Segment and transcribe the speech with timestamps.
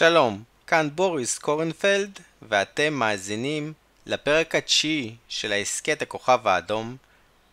[0.00, 3.72] שלום, כאן בוריס קורנפלד, ואתם מאזינים
[4.06, 6.96] לפרק התשיעי של ההסכת הכוכב האדום,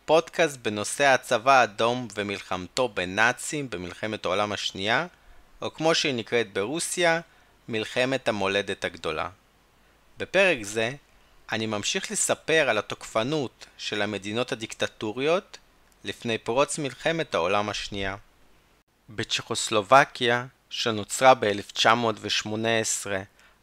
[0.04, 5.06] פודקאסט בנושא הצבא האדום ומלחמתו בנאצים במלחמת העולם השנייה,
[5.62, 7.20] או כמו שהיא נקראת ברוסיה,
[7.68, 9.28] מלחמת המולדת הגדולה.
[10.18, 10.90] בפרק זה
[11.52, 15.58] אני ממשיך לספר על התוקפנות של המדינות הדיקטטוריות
[16.04, 18.16] לפני פרוץ מלחמת העולם השנייה.
[19.10, 23.06] בצ'כוסלובקיה, שנוצרה ב-1918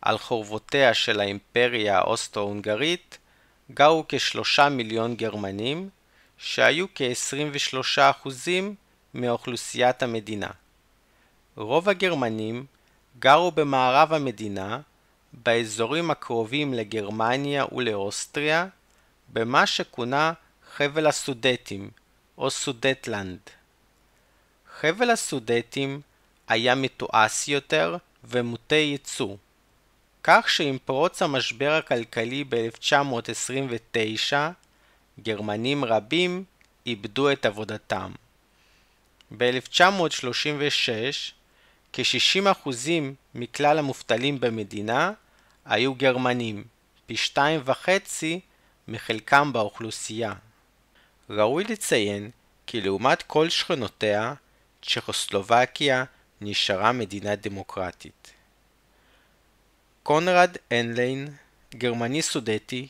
[0.01, 3.17] על חורבותיה של האימפריה האוסטרו-הונגרית,
[3.71, 5.89] גרו כשלושה מיליון גרמנים,
[6.37, 8.29] שהיו כ-23%
[9.13, 10.49] מאוכלוסיית המדינה.
[11.55, 12.65] רוב הגרמנים
[13.19, 14.79] גרו במערב המדינה,
[15.33, 18.67] באזורים הקרובים לגרמניה ולאוסטריה,
[19.33, 20.33] במה שכונה
[20.75, 21.89] חבל הסודטים,
[22.37, 23.39] או סודטלנד.
[24.79, 26.01] חבל הסודטים
[26.47, 29.35] היה מתועש יותר ומוטה ייצוא,
[30.23, 34.33] כך שעם פרוץ המשבר הכלכלי ב-1929,
[35.19, 36.43] גרמנים רבים
[36.85, 38.11] איבדו את עבודתם.
[39.37, 40.89] ב-1936,
[41.93, 42.69] כ-60%
[43.35, 45.11] מכלל המובטלים במדינה
[45.65, 46.63] היו גרמנים,
[47.05, 48.39] פי שתיים וחצי
[48.87, 50.33] מחלקם באוכלוסייה.
[51.29, 52.29] ראוי לציין
[52.67, 54.33] כי לעומת כל שכנותיה,
[54.81, 56.03] צ'כוסלובקיה
[56.47, 58.33] נשארה מדינה דמוקרטית.
[60.03, 61.27] קונרד אנליין,
[61.75, 62.87] גרמני סודטי,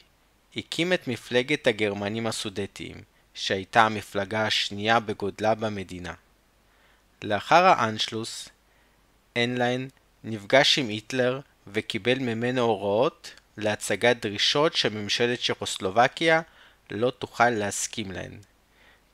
[0.56, 2.96] הקים את מפלגת הגרמנים הסודטיים,
[3.34, 6.14] שהייתה המפלגה השנייה בגודלה במדינה.
[7.24, 8.50] לאחר האנשלוס,
[9.38, 9.90] אנליין
[10.24, 16.42] נפגש עם היטלר וקיבל ממנו הוראות להצגת דרישות שממשלת צ'כוסלובקיה
[16.92, 18.40] לא תוכל להסכים להן.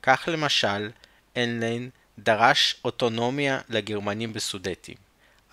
[0.02, 0.90] כך למשל,
[1.36, 4.96] אנליין דרש אוטונומיה לגרמנים בסודטים,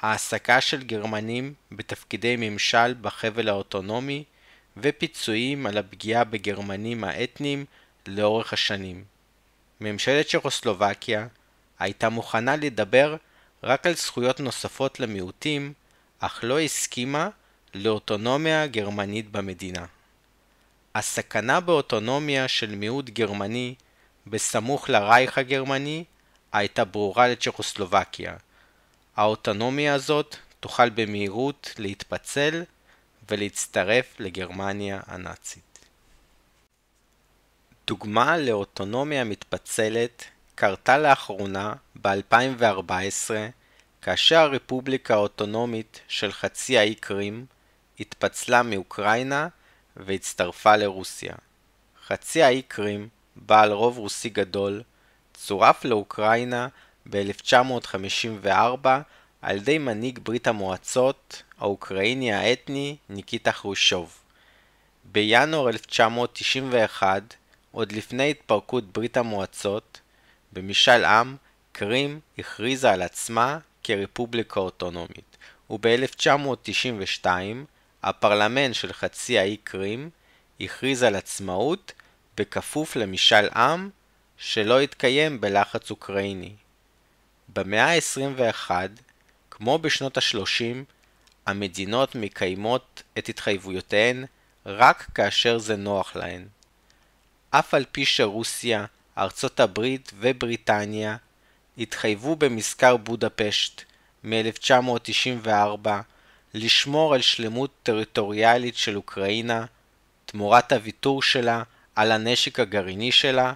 [0.02, 4.24] העסקה של גרמנים בתפקידי ממשל בחבל האוטונומי
[4.78, 7.66] ופיצויים על הפגיעה בגרמנים האתניים
[8.08, 9.04] לאורך השנים.
[9.82, 11.28] ממשלת צ'כוסלובקיה
[11.80, 13.16] הייתה מוכנה לדבר
[13.64, 15.74] רק על זכויות נוספות למיעוטים,
[16.20, 17.30] אך לא הסכימה
[17.74, 19.86] לאוטונומיה גרמנית במדינה.
[20.96, 23.76] הסכנה באוטונומיה של מיעוט גרמני
[24.28, 26.04] בסמוך לרייך הגרמני
[26.52, 28.36] הייתה ברורה לצ'כוסלובקיה.
[29.16, 32.64] האוטונומיה הזאת תוכל במהירות להתפצל
[33.30, 35.80] ולהצטרף לגרמניה הנאצית.
[37.88, 40.24] דוגמה לאוטונומיה מתפצלת
[40.56, 43.32] קרתה לאחרונה ב-2014
[44.02, 47.46] כאשר הרפובליקה האוטונומית של חצי האי קרים
[48.00, 49.48] התפצלה מאוקראינה
[49.96, 51.34] והצטרפה לרוסיה.
[52.08, 54.84] חצי האי קרים, בעל רוב רוסי גדול,
[55.46, 56.68] צורף לאוקראינה
[57.10, 58.88] ב-1954
[59.42, 64.18] על ידי מנהיג ברית המועצות האוקראיני האתני ניקיטה חרושוב.
[65.06, 67.36] בינואר 1991,
[67.72, 70.02] עוד לפני התפרקות ברית המועצות,
[70.54, 71.36] במשאל עם,
[71.72, 75.38] קרים הכריזה על עצמה כרפובליקה אוטונומית,
[75.70, 77.26] וב-1992
[78.04, 80.10] הפרלמנט של חצי האי קרים
[80.62, 81.94] הכריז על עצמאות
[82.38, 83.90] בכפוף למשאל עם
[84.42, 86.54] שלא התקיים בלחץ אוקראיני.
[87.54, 88.72] במאה ה-21,
[89.52, 90.94] כמו בשנות ה-30,
[91.46, 94.26] המדינות מקיימות את התחייבויותיהן
[94.66, 96.48] רק כאשר זה נוח להן.
[97.50, 98.86] אף על פי שרוסיה,
[99.18, 101.18] ארצות הברית ובריטניה
[101.78, 103.82] התחייבו במזכר בודפשט
[104.24, 105.88] מ-1994
[106.54, 109.66] לשמור על שלמות טריטוריאלית של אוקראינה
[110.26, 111.64] תמורת הוויתור שלה
[111.96, 113.54] על הנשק הגרעיני שלה,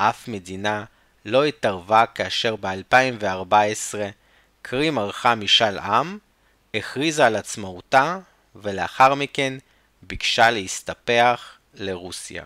[0.00, 0.84] אף מדינה
[1.24, 3.94] לא התערבה כאשר ב-2014
[4.62, 6.18] קרים ערכה משאל עם,
[6.74, 8.18] הכריזה על עצמאותה
[8.54, 9.58] ולאחר מכן
[10.02, 12.44] ביקשה להסתפח לרוסיה.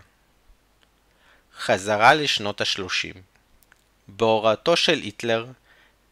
[1.57, 3.17] חזרה לשנות ה-30
[4.07, 5.45] בהוראתו של היטלר,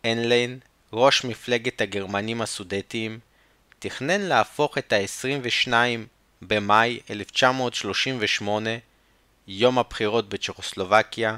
[0.06, 0.60] אנליין,
[0.94, 3.20] ראש מפלגת הגרמנים הסודטיים,
[3.80, 5.74] תכנן להפוך את ה-22
[6.42, 8.70] במאי 1938
[9.48, 11.38] יום הבחירות בצ'כוסלובקיה,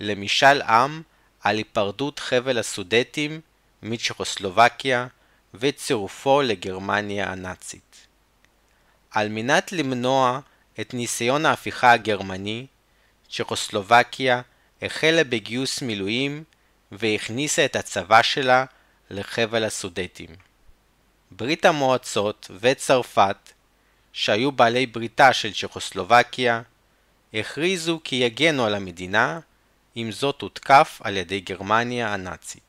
[0.00, 1.02] למשאל עם
[1.40, 3.40] על היפרדות חבל הסודטים
[3.82, 5.06] מצ'כוסלובקיה
[5.54, 8.06] וצירופו לגרמניה הנאצית.
[9.10, 10.40] על מנת למנוע
[10.80, 12.66] את ניסיון ההפיכה הגרמני,
[13.30, 14.42] צ'כוסלובקיה
[14.82, 16.44] החלה בגיוס מילואים
[16.92, 18.64] והכניסה את הצבא שלה
[19.10, 20.30] לחבל הסודטים.
[21.30, 23.52] ברית המועצות וצרפת,
[24.12, 26.62] שהיו בעלי בריתה של צ'כוסלובקיה,
[27.34, 29.40] הכריזו כי יגנו על המדינה
[29.96, 32.62] אם זאת תותקף על ידי גרמניה הנאצית.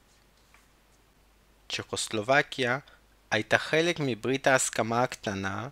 [1.69, 2.79] צ'כוסלובקיה
[3.31, 5.67] הייתה חלק מברית ההסכמה הקטנה,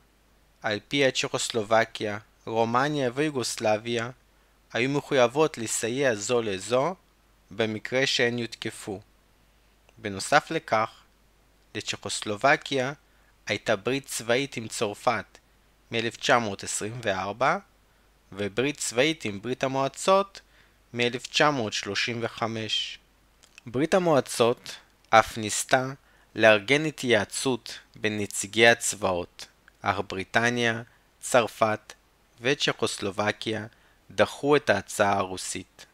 [0.61, 4.09] על פיה צ'כוסלובקיה, רומניה ויוגוסלביה
[4.73, 6.95] היו מחויבות לסייע זו לזו
[7.51, 9.01] במקרה שהן יותקפו.
[9.97, 10.89] בנוסף לכך,
[11.75, 12.93] לצ'כוסלובקיה
[13.47, 15.37] הייתה ברית צבאית עם צרפת
[15.91, 17.43] מ-1924
[18.31, 20.41] וברית צבאית עם ברית המועצות
[20.93, 22.43] מ-1935.
[23.65, 24.75] ברית המועצות
[25.09, 25.93] אף ניסתה
[26.35, 29.47] לארגן התייעצות בין נציגי הצבאות,
[29.81, 30.81] אך בריטניה,
[31.21, 31.93] צרפת
[32.41, 33.65] וצ'כוסלובקיה
[34.11, 35.85] דחו את ההצעה הרוסית.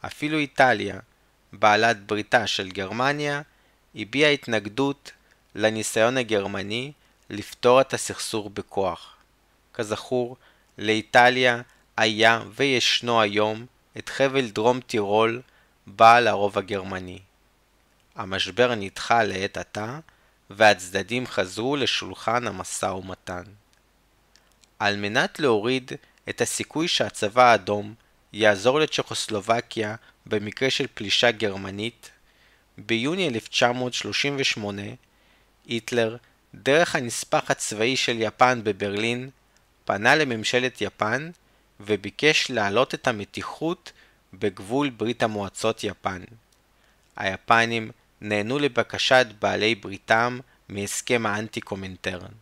[0.00, 1.00] אפילו איטליה,
[1.52, 3.42] בעלת בריתה של גרמניה,
[3.94, 5.12] הביעה התנגדות
[5.54, 6.92] לניסיון הגרמני
[7.30, 9.16] לפתור את הסכסוך בכוח.
[9.74, 10.36] כזכור,
[10.78, 11.60] לאיטליה
[11.96, 13.66] היה וישנו היום
[13.98, 15.42] את חבל דרום טירול
[15.86, 17.18] בעל הרוב הגרמני.
[18.16, 19.98] המשבר נדחה לעת עתה,
[20.50, 23.42] והצדדים חזרו לשולחן המשא ומתן.
[24.78, 25.92] על מנת להוריד
[26.28, 27.94] את הסיכוי שהצבא האדום
[28.32, 29.94] יעזור לצ'כוסלובקיה
[30.26, 32.10] במקרה של פלישה גרמנית,
[32.78, 34.82] ביוני 1938
[35.66, 36.16] היטלר,
[36.54, 39.30] דרך הנספח הצבאי של יפן בברלין,
[39.84, 41.30] פנה לממשלת יפן
[41.80, 43.92] וביקש להעלות את המתיחות
[44.34, 46.22] בגבול ברית המועצות יפן.
[47.16, 47.90] היפנים
[48.20, 50.38] נענו לבקשת בעלי בריתם
[50.68, 52.32] מהסכם האנטי קומנטרן.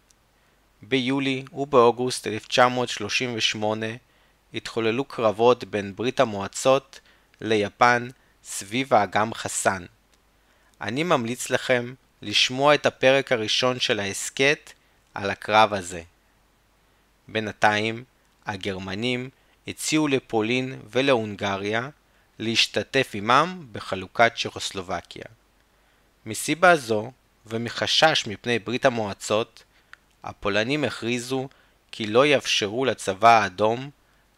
[0.82, 3.86] ביולי ובאוגוסט 1938
[4.54, 7.00] התחוללו קרבות בין ברית המועצות
[7.40, 8.08] ליפן
[8.44, 9.84] סביב האגם חסן.
[10.80, 14.72] אני ממליץ לכם לשמוע את הפרק הראשון של ההסכת
[15.14, 16.02] על הקרב הזה.
[17.32, 18.04] בינתיים,
[18.46, 19.30] הגרמנים
[19.68, 21.88] הציעו לפולין ולהונגריה
[22.38, 25.24] להשתתף עמם בחלוקת צ'כוסלובקיה.
[26.26, 27.12] מסיבה זו,
[27.46, 29.64] ומחשש מפני ברית המועצות,
[30.24, 31.48] הפולנים הכריזו
[31.92, 33.90] כי לא יאפשרו לצבא האדום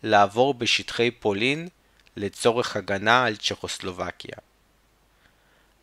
[0.02, 1.68] לעבור בשטחי פולין
[2.16, 4.36] לצורך הגנה על צ'כוסלובקיה.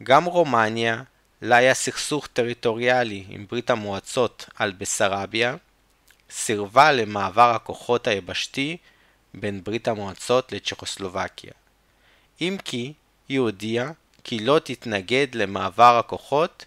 [0.04, 1.04] גם רומניה,
[1.42, 5.56] לה היה סכסוך טריטוריאלי עם ברית המועצות על בסרביה,
[6.32, 8.78] סירבה למעבר הכוחות היבשתי
[9.34, 11.52] בין ברית המועצות לצ'כוסלובקיה.
[12.42, 12.94] אם כי
[13.30, 13.92] היא הודיעה
[14.24, 16.66] כי לא תתנגד למעבר הכוחות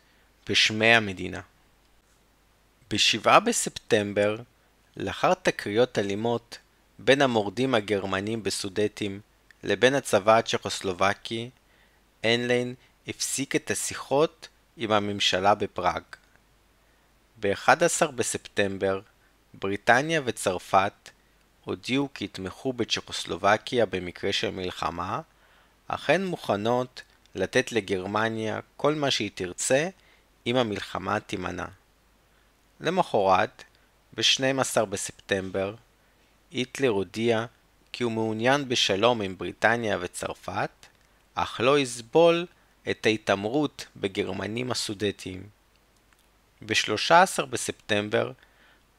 [0.48, 1.40] בשמי המדינה.
[2.90, 4.36] ב-7 בספטמבר,
[4.96, 6.58] לאחר תקריות אלימות
[6.98, 9.20] בין המורדים הגרמנים בסודטים
[9.62, 11.50] לבין הצבא הצ'כוסלובקי,
[12.24, 12.74] אנליין
[13.08, 16.02] הפסיק את השיחות עם הממשלה בפראג.
[17.40, 19.00] ב-11 בספטמבר,
[19.54, 21.10] בריטניה וצרפת
[21.64, 25.20] הודיעו כי יתמכו בצ'כוסלובקיה במקרה של מלחמה,
[25.88, 27.02] אך הן מוכנות
[27.34, 29.88] לתת לגרמניה כל מה שהיא תרצה
[30.46, 31.66] אם המלחמה תימנע.
[32.80, 33.64] למחרת,
[34.16, 35.74] ב-12 בספטמבר,
[36.50, 37.46] היטלר הודיע
[37.92, 40.70] כי הוא מעוניין בשלום עם בריטניה וצרפת,
[41.34, 42.46] אך לא יסבול
[42.90, 45.42] את ההתעמרות בגרמנים הסודטיים.
[46.62, 48.32] ב-13 בספטמבר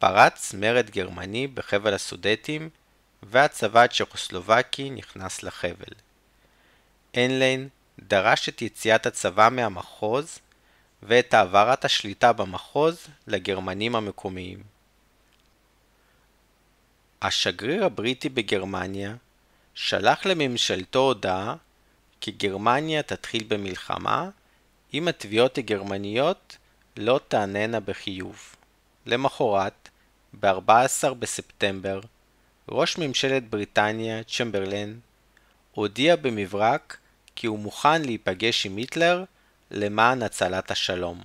[0.03, 2.69] פרץ מרד גרמני בחבל הסודטים
[3.23, 5.94] והצבא הצ'כוסלובקי נכנס לחבל.
[7.18, 10.39] אנליין דרש את יציאת הצבא מהמחוז
[11.04, 14.63] ואת העברת השליטה במחוז לגרמנים המקומיים.
[17.21, 19.16] השגריר הבריטי בגרמניה
[19.73, 21.56] שלח לממשלתו הודעה
[22.21, 24.30] כי גרמניה תתחיל במלחמה
[24.94, 26.57] אם התביעות הגרמניות
[26.97, 28.56] לא תעננה בחיוב.
[29.06, 29.82] למחרת,
[30.40, 31.99] ב-14 בספטמבר,
[32.69, 34.94] ראש ממשלת בריטניה, צ'מברלן,
[35.71, 36.97] הודיע במברק
[37.35, 39.23] כי הוא מוכן להיפגש עם היטלר
[39.71, 41.21] למען הצלת השלום.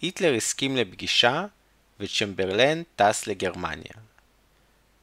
[0.00, 1.46] היטלר הסכים לפגישה
[2.00, 3.94] וצ'מברלן טס לגרמניה.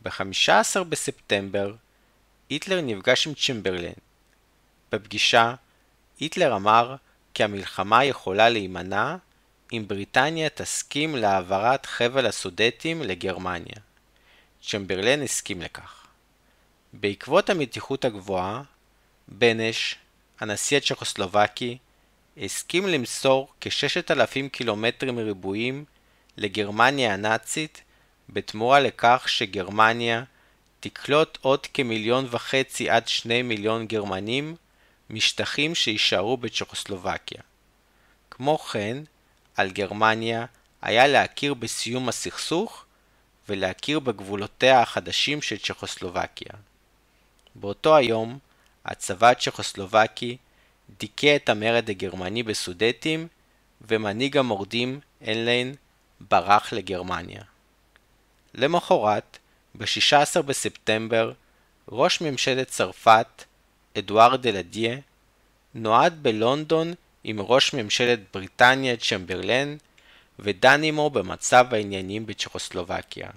[0.03, 1.75] ב-15 בספטמבר
[2.49, 3.97] היטלר נפגש עם צ'מברלן.
[4.91, 5.55] בפגישה
[6.19, 6.95] היטלר אמר
[7.33, 9.15] כי המלחמה יכולה להימנע
[9.73, 13.75] אם בריטניה תסכים להעברת חבל הסודטים לגרמניה.
[14.63, 16.07] צ'מברלן הסכים לכך.
[16.93, 18.61] בעקבות המתיחות הגבוהה,
[19.27, 19.95] בנש,
[20.39, 21.77] הנשיא הצ'כוסלובקי,
[22.37, 25.85] הסכים למסור כ-6,000 קילומטרים ריבועים
[26.37, 27.81] לגרמניה הנאצית
[28.29, 30.23] בתמורה לכך שגרמניה
[30.79, 34.55] תקלוט עוד כמיליון וחצי עד שני מיליון גרמנים
[35.09, 37.41] משטחים שיישארו בצ'כוסלובקיה.
[38.31, 38.97] כמו כן,
[39.57, 40.45] על גרמניה
[40.81, 42.85] היה להכיר בסיום הסכסוך
[43.49, 46.51] ולהכיר בגבולותיה החדשים של צ'כוסלובקיה.
[47.55, 48.39] באותו היום,
[48.85, 50.37] הצבא הצ'כוסלובקי
[50.99, 53.27] דיכא את המרד הגרמני בסודטים,
[53.81, 55.75] ומנהיג המורדים אנליין
[56.21, 57.41] ברח לגרמניה.
[58.53, 59.37] למחרת,
[59.75, 61.31] ב-16 בספטמבר,
[61.91, 63.43] ראש ממשלת צרפת,
[63.97, 64.97] אדוארד דלדיה,
[65.73, 66.93] נועד בלונדון
[67.29, 69.77] עם ראש ממשלת בריטניה צ'מברלן
[70.39, 73.29] ודן עמו במצב העניינים בצ'כוסלובקיה.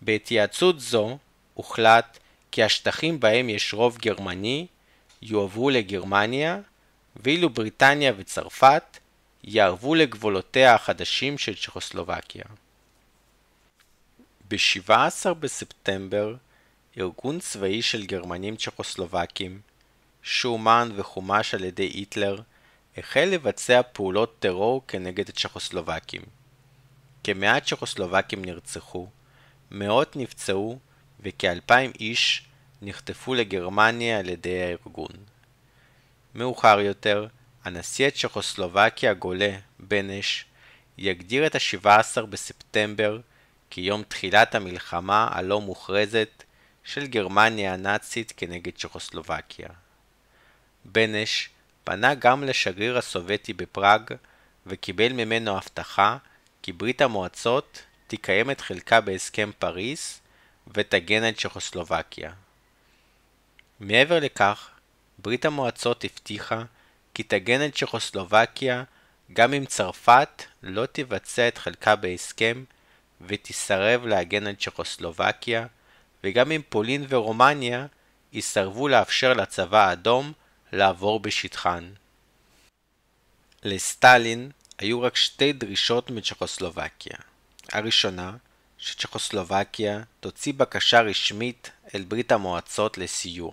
[0.00, 1.18] בהתייעצות זו
[1.54, 2.18] הוחלט
[2.50, 4.66] כי השטחים בהם יש רוב גרמני
[5.22, 6.58] יועברו לגרמניה,
[7.16, 8.98] ואילו בריטניה וצרפת
[9.44, 12.44] יערבו לגבולותיה החדשים של צ'כוסלובקיה.
[14.48, 16.34] ב-17 בספטמבר
[16.98, 19.60] ארגון צבאי של גרמנים צ'כוסלובקים,
[20.22, 22.40] שאומן וחומש על ידי היטלר,
[22.96, 26.22] החל לבצע פעולות טרור כנגד הצ'כוסלובקים.
[27.24, 29.08] כמאה צ'כוסלובקים נרצחו,
[29.70, 30.78] מאות נפצעו
[31.20, 32.46] וכאלפיים איש
[32.82, 35.12] נחטפו לגרמניה על ידי הארגון.
[36.34, 37.26] מאוחר יותר,
[37.64, 40.44] הנשיא הצ'כוסלובקיה הגולה, בנש,
[40.98, 43.20] יגדיר את ה-17 בספטמבר
[43.70, 46.44] כיום תחילת המלחמה הלא מוכרזת
[46.84, 49.68] של גרמניה הנאצית כנגד צ'כוסלובקיה.
[50.84, 51.50] בנש
[51.84, 54.02] פנה גם לשגריר הסובייטי בפראג
[54.66, 56.16] וקיבל ממנו הבטחה
[56.62, 60.20] כי ברית המועצות תקיים את חלקה בהסכם פריס
[60.74, 62.32] ותגן על צ'כוסלובקיה.
[63.80, 64.70] מעבר לכך,
[65.18, 66.62] ברית המועצות הבטיחה
[67.14, 68.84] כי תגן על צ'כוסלובקיה
[69.32, 72.64] גם אם צרפת לא תבצע את חלקה בהסכם
[73.20, 75.66] ותסרב להגן על צ'כוסלובקיה,
[76.24, 77.86] וגם אם פולין ורומניה
[78.32, 80.32] יסרבו לאפשר לצבא האדום
[80.72, 81.92] לעבור בשטחן.
[83.62, 87.16] לסטלין היו רק שתי דרישות מצ'כוסלובקיה.
[87.72, 88.36] הראשונה,
[88.78, 93.52] שצ'כוסלובקיה תוציא בקשה רשמית אל ברית המועצות לסיוע.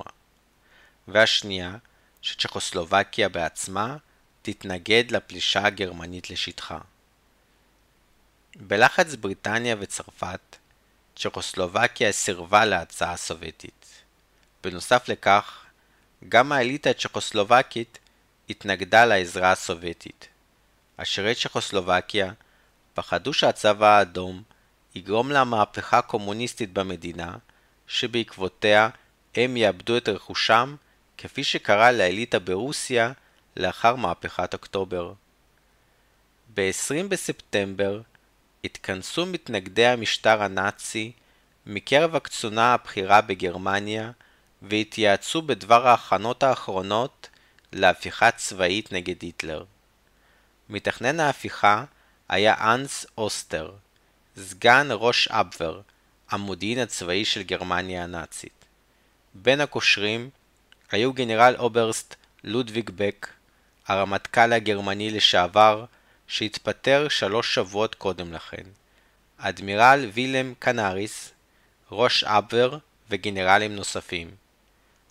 [1.07, 1.75] והשנייה,
[2.21, 3.97] שצ'כוסלובקיה בעצמה
[4.41, 6.79] תתנגד לפלישה הגרמנית לשטחה.
[8.55, 10.55] בלחץ בריטניה וצרפת,
[11.15, 13.85] צ'כוסלובקיה סירבה להצעה הסובייטית.
[14.63, 15.65] בנוסף לכך,
[16.29, 17.99] גם האליטה הצ'כוסלובקית
[18.49, 20.27] התנגדה לעזרה הסובייטית.
[20.97, 22.31] אשרי צ'כוסלובקיה
[22.93, 24.43] פחדו שהצבא האדום
[24.95, 27.37] יגרום למהפכה קומוניסטית במדינה,
[27.87, 28.89] שבעקבותיה
[29.35, 30.75] הם יאבדו את רכושם,
[31.17, 33.11] כפי שקרה לאליטה ברוסיה
[33.57, 35.13] לאחר מהפכת אוקטובר.
[36.53, 38.01] ב-20 בספטמבר
[38.63, 41.11] התכנסו מתנגדי המשטר הנאצי
[41.65, 44.11] מקרב הקצונה הבכירה בגרמניה
[44.61, 47.29] והתייעצו בדבר ההכנות האחרונות
[47.73, 49.65] להפיכה צבאית נגד היטלר.
[50.69, 51.83] מתכנן ההפיכה
[52.29, 53.73] היה אנס אוסטר,
[54.37, 55.81] סגן ראש אבוור,
[56.29, 58.65] המודיעין הצבאי של גרמניה הנאצית.
[59.33, 60.29] בין הקושרים
[60.91, 63.27] היו גנרל אוברסט לודוויג בק,
[63.87, 65.85] הרמטכ"ל הגרמני לשעבר,
[66.27, 68.63] שהתפטר שלוש שבועות קודם לכן,
[69.37, 71.31] אדמירל וילהלם קנאריס,
[71.91, 72.77] ראש אבווהר
[73.09, 74.46] וגנרלים נוספים.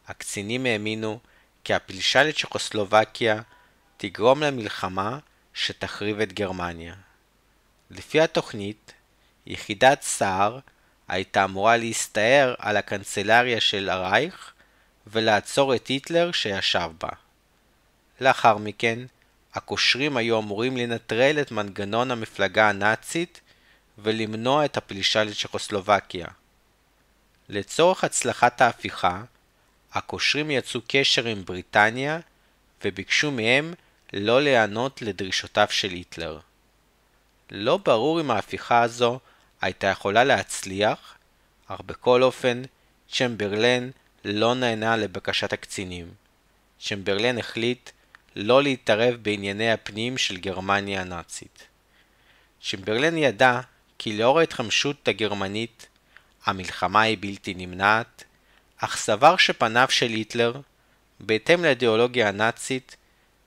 [0.08, 1.18] הקצינים האמינו
[1.64, 3.42] כי הפלישה לצ'כוסלובקיה
[3.96, 5.18] תגרום למלחמה
[5.54, 6.94] שתחריב את גרמניה.
[7.90, 8.92] לפי התוכנית,
[9.46, 10.58] יחידת סער
[11.08, 14.52] הייתה אמורה להסתער על הקנצלריה של הרייך
[15.06, 17.08] ולעצור את היטלר שישב בה.
[18.20, 18.98] לאחר מכן,
[19.54, 23.40] הקושרים היו אמורים לנטרל את מנגנון המפלגה הנאצית
[23.98, 26.26] ולמנוע את הפלישה לצ'כוסלובקיה.
[27.48, 29.22] לצורך הצלחת ההפיכה,
[29.96, 32.18] הקושרים יצאו קשר עם בריטניה
[32.84, 33.74] וביקשו מהם
[34.12, 36.38] לא להיענות לדרישותיו של היטלר.
[37.50, 39.20] לא ברור אם ההפיכה הזו
[39.60, 41.14] הייתה יכולה להצליח,
[41.66, 42.62] אך בכל אופן
[43.12, 43.90] צ'מברלן
[44.24, 46.10] לא נענה לבקשת הקצינים.
[46.80, 47.90] צ'מברלן החליט
[48.36, 51.66] לא להתערב בענייני הפנים של גרמניה הנאצית.
[52.62, 53.60] צ'מברלן ידע
[53.98, 55.86] כי לאור ההתחמשות הגרמנית,
[56.44, 58.24] המלחמה היא בלתי נמנעת,
[58.78, 60.60] אך סבר שפניו של היטלר,
[61.20, 62.96] בהתאם לאידיאולוגיה הנאצית,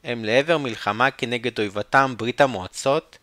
[0.03, 3.17] הם לעבר מלחמה כנגד אויבתם ברית המועצות,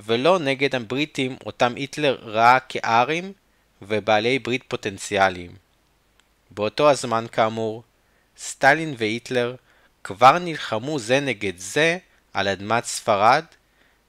[0.00, 3.32] ולא נגד הבריטים אותם היטלר ראה כארים
[3.82, 5.50] ובעלי ברית פוטנציאליים.
[6.50, 7.82] באותו הזמן כאמור,
[8.38, 9.54] סטלין והיטלר
[10.04, 11.98] כבר נלחמו זה נגד זה
[12.32, 13.44] על אדמת ספרד,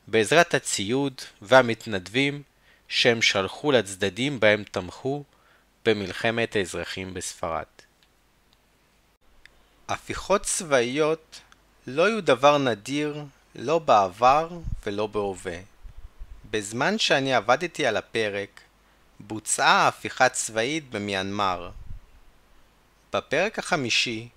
[0.07, 2.41] בעזרת הציוד והמתנדבים
[2.87, 5.23] שהם שלחו לצדדים בהם תמכו
[5.87, 7.65] במלחמת האזרחים בספרד.
[9.87, 11.41] הפיכות צבאיות
[11.87, 13.23] לא היו דבר נדיר
[13.55, 14.49] לא בעבר
[14.85, 15.59] ולא בהווה.
[16.51, 18.61] בזמן שאני עבדתי על הפרק,
[19.19, 21.71] בוצעה הפיכה צבאית במיינמר.
[23.13, 24.29] בפרק החמישי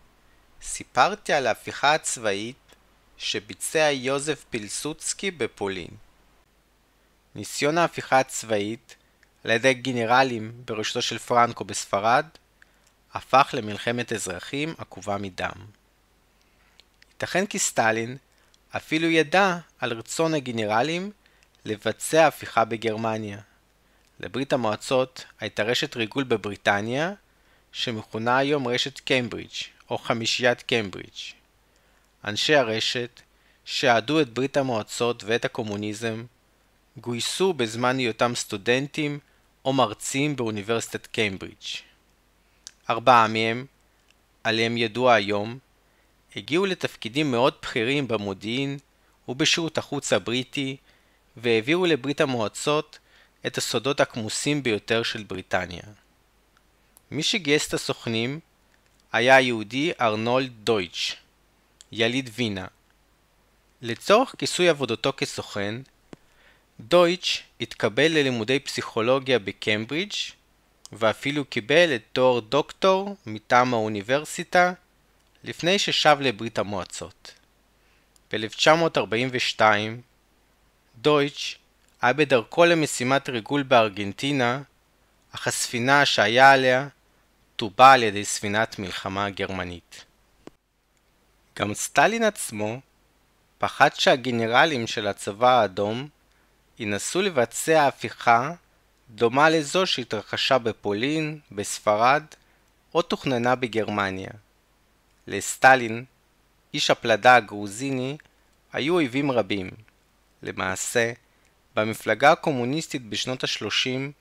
[0.63, 2.75] סיפרתי על ההפיכה הצבאית
[3.17, 5.91] שביצע יוזף פילסוצקי בפולין.
[7.35, 8.97] ניסיון ההפיכה הצבאית
[9.45, 12.27] על ידי גנרלים בראשותו של פרנקו בספרד
[13.15, 15.67] הפך למלחמת אזרחים עקובה מדם.
[17.13, 18.17] ייתכן כי סטלין
[18.77, 21.11] אפילו ידע על רצון הגנרלים
[21.65, 23.39] לבצע הפיכה בגרמניה.
[24.21, 27.13] לברית המועצות הייתה רשת ריגול בבריטניה,
[27.73, 29.55] שמכונה היום רשת קיימברידג'
[29.91, 31.35] או חמישיית קיימברידג'.
[32.25, 33.21] אנשי הרשת,
[33.65, 36.25] שאהדו את ברית המועצות ואת הקומוניזם,
[36.97, 39.19] גויסו בזמן היותם סטודנטים
[39.65, 41.67] או מרצים באוניברסיטת קיימברידג'.
[42.91, 43.67] ארבעה מהם,
[44.45, 45.59] עליהם ידוע היום,
[46.37, 48.79] הגיעו לתפקידים מאוד בכירים במודיעין
[49.29, 50.77] ובשירות החוץ הבריטי,
[51.37, 52.99] והעבירו לברית המועצות
[53.47, 55.83] את הסודות הכמוסים ביותר של בריטניה.
[57.11, 58.41] מי שגייס את הסוכנים
[59.13, 61.17] היה היהודי ארנולד דויטש,
[61.93, 62.67] יליד וינה.
[63.83, 65.75] לצורך כיסוי עבודתו כסוכן,
[66.89, 70.13] דויטש התקבל ללימודי פסיכולוגיה בקיימברידג'
[70.93, 74.73] ואפילו קיבל את תואר דוקטור מטעם האוניברסיטה
[75.45, 77.35] לפני ששב לברית המועצות.
[78.33, 79.61] ב-1942
[80.97, 81.57] דויטש
[82.03, 84.63] היה בדרכו למשימת ריגול בארגנטינה,
[85.33, 86.89] אך הספינה שהיה עליה
[87.57, 90.05] טובה על ידי ספינת מלחמה גרמנית.
[91.59, 92.81] גם סטלין עצמו
[93.59, 96.09] פחד שהגנרלים של הצבא האדום
[96.81, 98.53] ינסו לבצע הפיכה
[99.11, 102.23] דומה לזו שהתרחשה בפולין, בספרד
[102.95, 104.31] או תוכננה בגרמניה.
[105.27, 106.05] לסטלין,
[106.75, 108.17] איש הפלדה הגרוזיני,
[108.73, 109.71] היו אויבים רבים.
[110.43, 111.13] למעשה,
[111.77, 114.13] במפלגה הקומוניסטית בשנות ה-30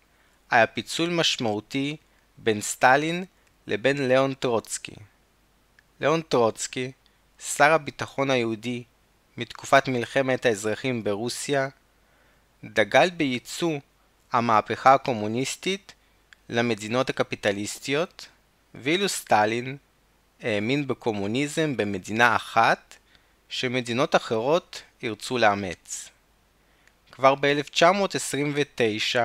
[0.49, 1.97] היה פיצול משמעותי
[2.37, 3.25] בין סטלין
[3.67, 4.95] לבין לאון טרוצקי.
[6.01, 6.91] לאון טרוצקי,
[7.39, 8.83] שר הביטחון היהודי
[9.37, 11.69] מתקופת מלחמת האזרחים ברוסיה,
[12.63, 13.79] דגל בייצוא
[14.31, 15.93] המהפכה הקומוניסטית
[16.49, 18.27] למדינות הקפיטליסטיות,
[18.75, 19.77] ואילו סטלין
[20.41, 22.95] האמין בקומוניזם במדינה אחת
[23.49, 26.09] שמדינות אחרות ירצו לאמץ.
[27.11, 29.19] כבר ב-1929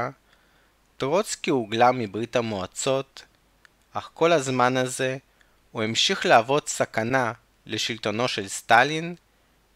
[0.97, 3.25] טרוצקי הוגלה מברית המועצות,
[3.93, 5.17] אך כל הזמן הזה
[5.73, 7.33] הוא המשיך להוות סכנה
[7.67, 9.15] לשלטונו של סטלין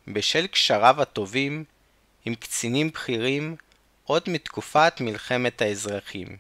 [0.09, 1.65] בשל קשריו הטובים
[2.29, 3.57] עם קצינים בכירים
[4.05, 6.37] עוד מתקופת מלחמת האזרחים.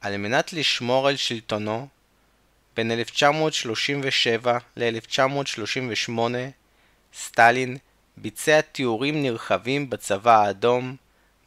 [0.00, 1.88] על מנת לשמור על שלטונו,
[2.76, 6.10] בין 1937 ל-1938
[7.14, 7.76] סטלין
[8.16, 10.96] ביצע תיאורים נרחבים בצבא האדום,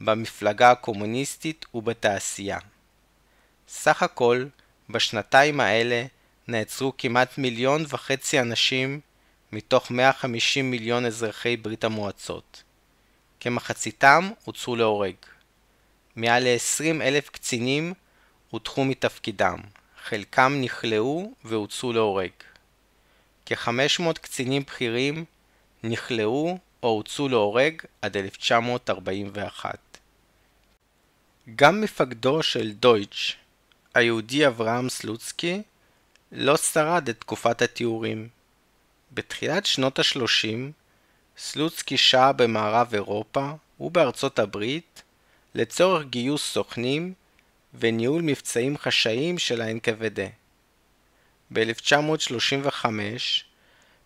[0.02, 2.60] במפלגה הקומוניסטית ובתעשייה.
[3.68, 4.46] סך הכל,
[4.90, 6.06] בשנתיים האלה
[6.48, 9.00] נעצרו כמעט מיליון וחצי אנשים
[9.52, 12.63] מתוך 150 מיליון אזרחי ברית המועצות.
[13.44, 15.16] כמחציתם הוצאו להורג.
[16.16, 17.94] מעל ל-20 אלף קצינים
[18.50, 19.60] הודחו מתפקידם,
[20.04, 22.32] חלקם נכלאו והוצאו להורג.
[23.46, 25.26] כ-500 קצינים בכירים
[25.84, 29.80] נכלאו או הוצאו להורג עד 1941.
[31.56, 33.36] גם מפקדו של דויטש,
[33.94, 35.62] היהודי אברהם סלוצקי,
[36.32, 38.28] לא שרד את תקופת התיאורים.
[39.12, 40.83] בתחילת שנות ה-30
[41.38, 45.04] סלוצקי שהה במערב אירופה ובארצות הברית
[45.56, 47.14] לצורך גיוס סוכנים
[47.74, 50.20] וניהול מבצעים חשאיים של ה-NKVD.
[51.54, 52.86] ב-1935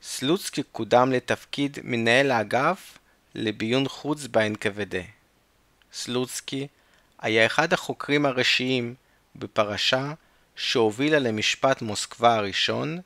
[0.01, 2.97] סלוצקי קודם לתפקיד מנהל האגף
[3.35, 4.95] לביון חוץ ב-NKVD.
[5.93, 6.67] סלוצקי
[7.19, 8.95] היה אחד החוקרים הראשיים
[9.35, 10.13] בפרשה
[10.55, 12.99] שהובילה למשפט מוסקבה הראשון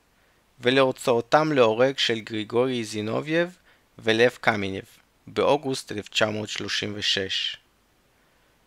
[0.59, 3.57] ולהוצאותם להורג של גריגורי זינובייב
[3.99, 4.85] ולב קמנייב
[5.27, 7.57] באוגוסט 1936.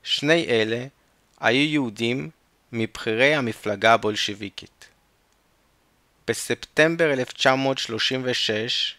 [0.03, 0.87] שני אלה
[1.41, 2.31] היו יהודים
[2.73, 4.89] מבכירי המפלגה הבולשיביקית.
[6.29, 8.95] בספטמבר 1936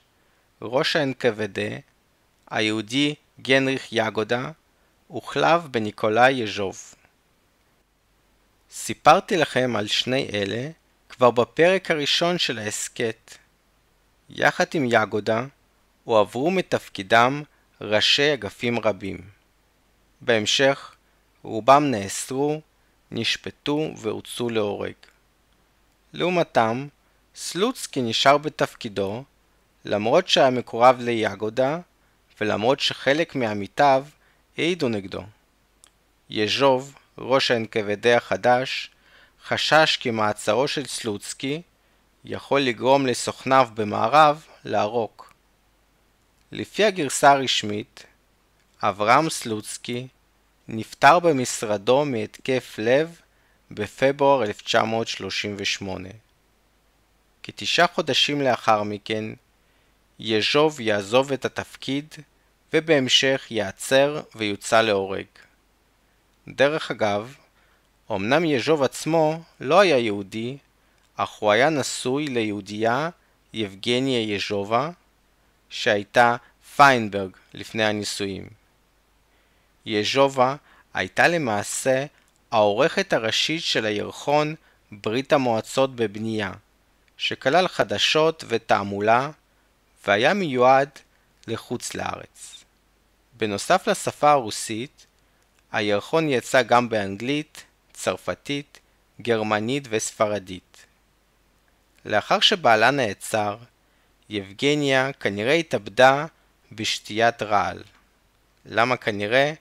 [0.62, 1.60] ראש ה-NKVD,
[2.52, 4.52] היהודי גנריך יגודה,
[5.08, 6.94] הוחלף בניקולאי יז'וב.
[8.72, 10.70] סיפרתי לכם על שני אלה
[11.10, 13.38] כבר בפרק הראשון של ההסכת.
[14.30, 15.46] יחד עם יגודה
[16.06, 17.44] הועברו מתפקידם
[17.82, 19.18] ראשי אגפים רבים.
[20.22, 20.96] בהמשך,
[21.44, 22.62] רובם נאסרו,
[23.12, 24.94] נשפטו והוצאו להורג.
[26.14, 26.88] לעומתם,
[27.36, 29.24] סלוצקי נשאר בתפקידו,
[29.86, 31.80] למרות שהיה מקורב ליגודה,
[32.42, 34.06] ולמרות שחלק מעמיתיו
[34.58, 35.22] העידו נגדו.
[36.30, 38.92] יז'וב, ראש ה-NKVD החדש,
[39.46, 41.62] חשש כי מעצרו של סלוצקי
[42.26, 45.25] יכול לגרום לסוכניו במערב לערוק.
[46.52, 48.04] לפי הגרסה הרשמית,
[48.84, 50.08] אברהם סלוצקי,
[50.68, 53.20] נפטר במשרדו מהתקף לב
[53.72, 56.10] בפברואר 1938.
[57.44, 59.26] כתשעה חודשים לאחר מכן,
[60.20, 62.16] יז'וב יעזוב את התפקיד
[62.74, 65.26] ובהמשך ייעצר ויוצא להורג.
[66.48, 67.36] דרך אגב,
[68.12, 70.58] אמנם יז'וב עצמו לא היה יהודי,
[71.16, 73.10] אך הוא היה נשוי ליהודייה
[73.54, 74.90] יבגניה יז'ובה,
[75.76, 76.36] שהייתה
[76.76, 78.48] פיינברג לפני הנישואים.
[79.86, 80.56] יז'ובה
[80.94, 82.06] הייתה למעשה
[82.52, 84.56] העורכת הראשית של הירחון
[84.92, 86.52] ברית המועצות בבנייה,
[87.18, 89.30] שכלל חדשות ותעמולה,
[90.08, 90.90] והיה מיועד
[91.48, 92.64] לחוץ לארץ.
[93.34, 95.06] בנוסף לשפה הרוסית,
[95.72, 98.80] הירחון יצא גם באנגלית, צרפתית,
[99.22, 100.86] גרמנית וספרדית.
[102.06, 103.58] לאחר שבעלה נעצר,
[104.30, 106.26] יבגניה כנראה התאבדה
[106.72, 107.84] בשתיית רעל.
[108.66, 109.54] למה כנראה?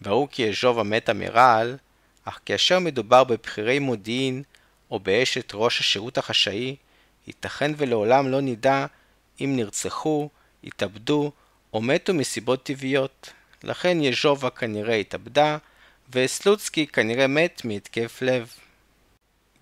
[0.00, 1.76] ברור כי יז'ובה מתה מרעל,
[2.24, 4.42] אך כאשר מדובר בבכירי מודיעין
[4.90, 6.76] או באשת ראש השירות החשאי,
[7.26, 8.86] ייתכן ולעולם לא נדע
[9.40, 10.28] אם נרצחו,
[10.64, 11.32] התאבדו
[11.72, 13.32] או מתו מסיבות טבעיות.
[13.62, 15.58] לכן יז'ובה כנראה התאבדה,
[16.12, 18.52] וסלוצקי כנראה מת מהתקף לב.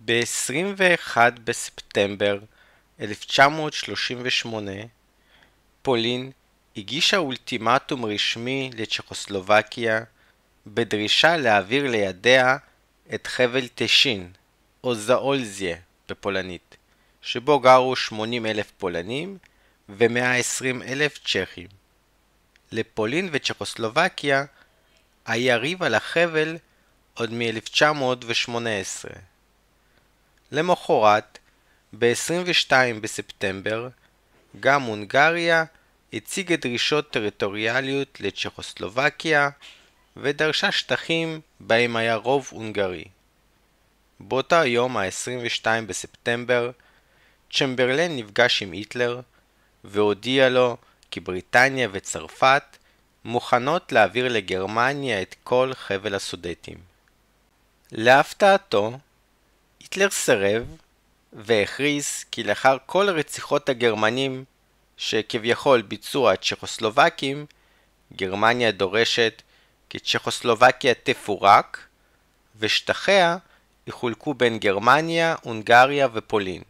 [0.05, 2.39] ב-21 בספטמבר
[3.03, 4.73] 1938,
[5.83, 6.31] פולין
[6.77, 10.01] הגישה אולטימטום רשמי לצ'כוסלובקיה
[10.67, 12.57] בדרישה להעביר לידיה
[13.15, 14.33] את חבל טשין,
[14.85, 15.77] או זאולזיה
[16.09, 16.77] בפולנית,
[17.23, 19.39] שבו גרו 80 אלף פולנים
[19.89, 21.69] ו-120 אלף צ'כים.
[22.73, 24.45] לפולין וצ'כוסלובקיה
[25.27, 26.57] היה ריב על החבל
[27.15, 29.09] עוד מ-1918.
[30.53, 31.39] למחרת,
[31.99, 33.89] ב-22 בספטמבר,
[34.61, 35.65] גם הונגריה
[36.13, 39.51] הציגה דרישות טריטוריאליות לצ'כוסלובקיה
[40.17, 43.05] ודרשה שטחים בהם היה רוב הונגרי.
[44.21, 46.71] באותו היום, ה-22 בספטמבר,
[47.53, 49.21] צ'מברלן נפגש עם היטלר
[49.85, 50.77] והודיע לו
[51.11, 52.63] כי בריטניה וצרפת
[53.25, 56.79] מוכנות להעביר לגרמניה את כל חבל הסודטים.
[57.93, 58.99] להפתעתו,
[59.81, 60.77] היטלר סירב
[61.33, 64.45] והכריז כי לאחר כל רציחות הגרמנים
[64.97, 67.47] שכביכול ביצעו הצ'כוסלובקים,
[68.17, 69.43] גרמניה דורשת
[69.89, 71.87] כי צ'כוסלובקיה תפורק
[72.59, 73.37] ושטחיה
[73.87, 76.63] יחולקו בין גרמניה, הונגריה ופולין.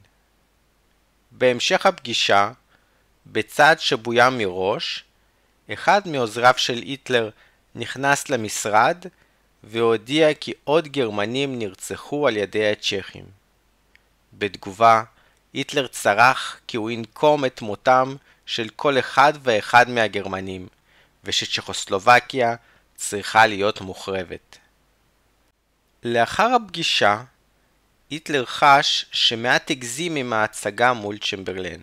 [1.30, 2.50] בהמשך הפגישה,
[3.26, 5.04] בצעד שבוים מראש,
[5.72, 7.30] אחד מעוזריו של היטלר
[7.74, 9.04] נכנס למשרד
[9.64, 13.41] והודיע כי עוד גרמנים נרצחו על ידי הצ'כים.
[14.32, 15.02] בתגובה,
[15.52, 18.14] היטלר צרח כי הוא ינקום את מותם
[18.46, 20.68] של כל אחד ואחד מהגרמנים,
[21.24, 22.54] ושצ'כוסלובקיה
[22.96, 24.58] צריכה להיות מוחרבת.
[26.02, 27.22] לאחר הפגישה,
[28.10, 31.80] היטלר חש שמעט הגזים עם ההצגה מול צ'מברלן,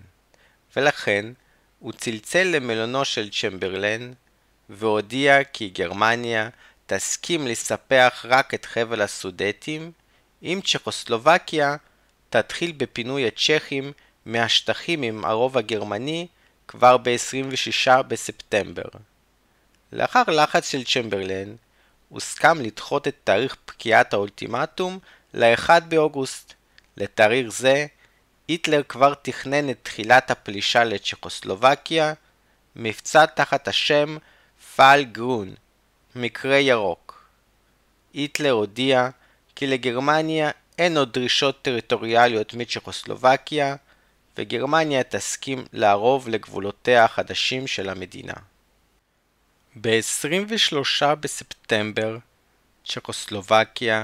[0.75, 1.25] ולכן
[1.79, 4.11] הוא צלצל למלונו של צ'מברלן
[4.69, 6.49] והודיע כי גרמניה
[6.85, 9.91] תסכים לספח רק את חבל הסודטים
[10.43, 11.75] אם צ'כוסלובקיה
[12.29, 13.91] תתחיל בפינוי הצ'כים
[14.25, 16.27] מהשטחים עם הרוב הגרמני
[16.67, 18.89] כבר ב-26 בספטמבר.
[19.91, 21.55] לאחר לחץ של צ'מברלן,
[22.09, 24.99] הוסכם לדחות את תאריך פקיעת האולטימטום
[25.33, 26.53] ל-1 באוגוסט.
[26.97, 27.85] לתאריך זה,
[28.47, 32.13] היטלר כבר תכנן את תחילת הפלישה לצ'כוסלובקיה,
[32.75, 34.17] מבצע תחת השם
[34.75, 35.53] פאל גרון,
[36.15, 37.29] מקרה ירוק.
[38.13, 39.09] היטלר הודיע
[39.55, 43.75] כי לגרמניה אין עוד דרישות טריטוריאליות מצ'כוסלובקיה,
[44.37, 48.33] וגרמניה תסכים לערוב לגבולותיה החדשים של המדינה.
[49.81, 52.17] ב-23 בספטמבר
[52.85, 54.03] צ'כוסלובקיה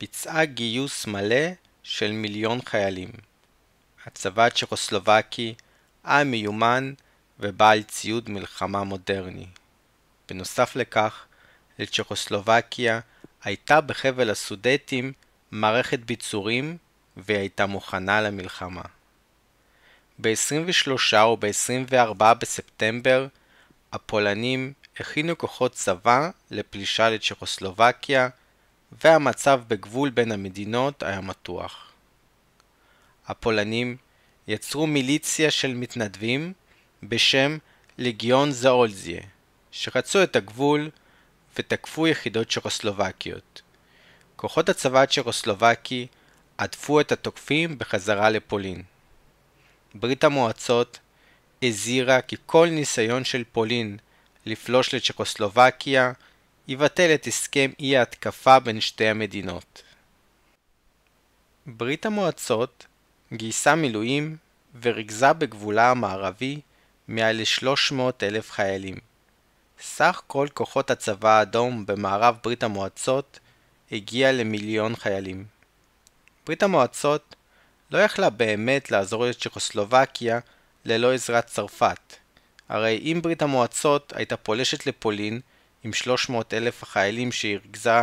[0.00, 1.46] ביצעה גיוס מלא
[1.82, 3.10] של מיליון חיילים.
[4.06, 5.54] הצבא הצ'כוסלובקי
[6.04, 6.92] היה מיומן
[7.40, 9.46] ובעל ציוד מלחמה מודרני.
[10.28, 11.24] בנוסף לכך,
[11.78, 13.00] לצ'כוסלובקיה
[13.44, 15.12] הייתה בחבל הסודטים
[15.50, 16.76] מערכת ביצורים
[17.16, 18.82] והיא הייתה מוכנה למלחמה.
[20.18, 23.26] ב-23 או ב-24 בספטמבר
[23.92, 28.28] הפולנים הכינו כוחות צבא לפלישה לצ'כוסלובקיה
[29.04, 31.92] והמצב בגבול בין המדינות היה מתוח.
[33.26, 33.96] הפולנים
[34.48, 36.52] יצרו מיליציה של מתנדבים
[37.02, 37.58] בשם
[37.98, 39.22] לגיון זאולזיה,
[39.70, 40.90] שחצו את הגבול
[41.58, 43.62] ותקפו יחידות צ'כוסלובקיות.
[44.38, 46.06] כוחות הצבא הצ'כוסלובקי
[46.58, 48.82] עטפו את התוקפים בחזרה לפולין.
[49.94, 50.98] ברית המועצות
[51.62, 53.96] הזהירה כי כל ניסיון של פולין
[54.46, 56.12] לפלוש לצ'קוסלובקיה,
[56.68, 59.82] יבטל את הסכם אי ההתקפה בין שתי המדינות.
[61.66, 62.86] ברית המועצות
[63.32, 64.36] גייסה מילואים
[64.82, 66.60] וריכזה בגבולה המערבי
[67.08, 68.96] מעל ל-300 אלף חיילים.
[69.80, 73.40] סך כל כוחות הצבא האדום במערב ברית המועצות
[73.92, 75.44] הגיע למיליון חיילים.
[76.46, 77.36] ברית המועצות
[77.90, 80.38] לא יכלה באמת לעזור לצ'כוסלובקיה
[80.84, 82.16] ללא עזרת צרפת.
[82.68, 85.40] הרי אם ברית המועצות הייתה פולשת לפולין
[85.84, 88.00] עם 300 אלף החיילים שהיא ריכזה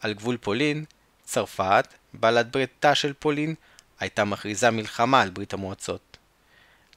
[0.00, 0.84] על גבול פולין,
[1.24, 3.54] צרפת, בעלת בריתה של פולין,
[4.00, 6.16] הייתה מכריזה מלחמה על ברית המועצות.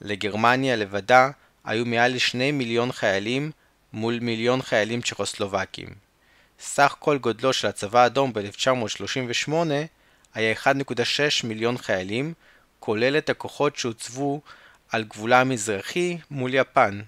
[0.01, 1.29] לגרמניה לבדה
[1.65, 3.51] היו מעל לשני מיליון חיילים
[3.93, 6.04] מול מיליון חיילים צ'כוסלובקים.
[6.59, 9.53] סך כל גודלו של הצבא האדום ב-1938
[10.33, 10.67] היה 1.6
[11.43, 12.33] מיליון חיילים,
[12.79, 14.41] כולל את הכוחות שהוצבו
[14.89, 17.01] על גבולה המזרחי מול יפן.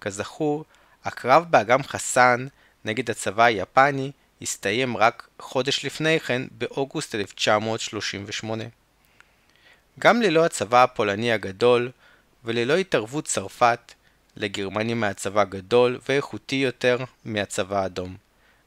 [0.00, 0.64] כזכור,
[1.04, 2.46] הקרב באגם חסן
[2.84, 8.64] נגד הצבא היפני הסתיים רק חודש לפני כן, באוגוסט 1938.
[9.98, 11.90] גם ללא הצבא הפולני הגדול
[12.44, 13.92] וללא התערבות צרפת,
[14.36, 18.16] לגרמנים היה צבא גדול ואיכותי יותר מהצבא האדום,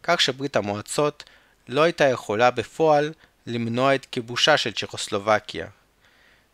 [0.03, 1.23] כך שברית המועצות
[1.67, 3.13] לא הייתה יכולה בפועל
[3.47, 5.67] למנוע את כיבושה של צ'כוסלובקיה.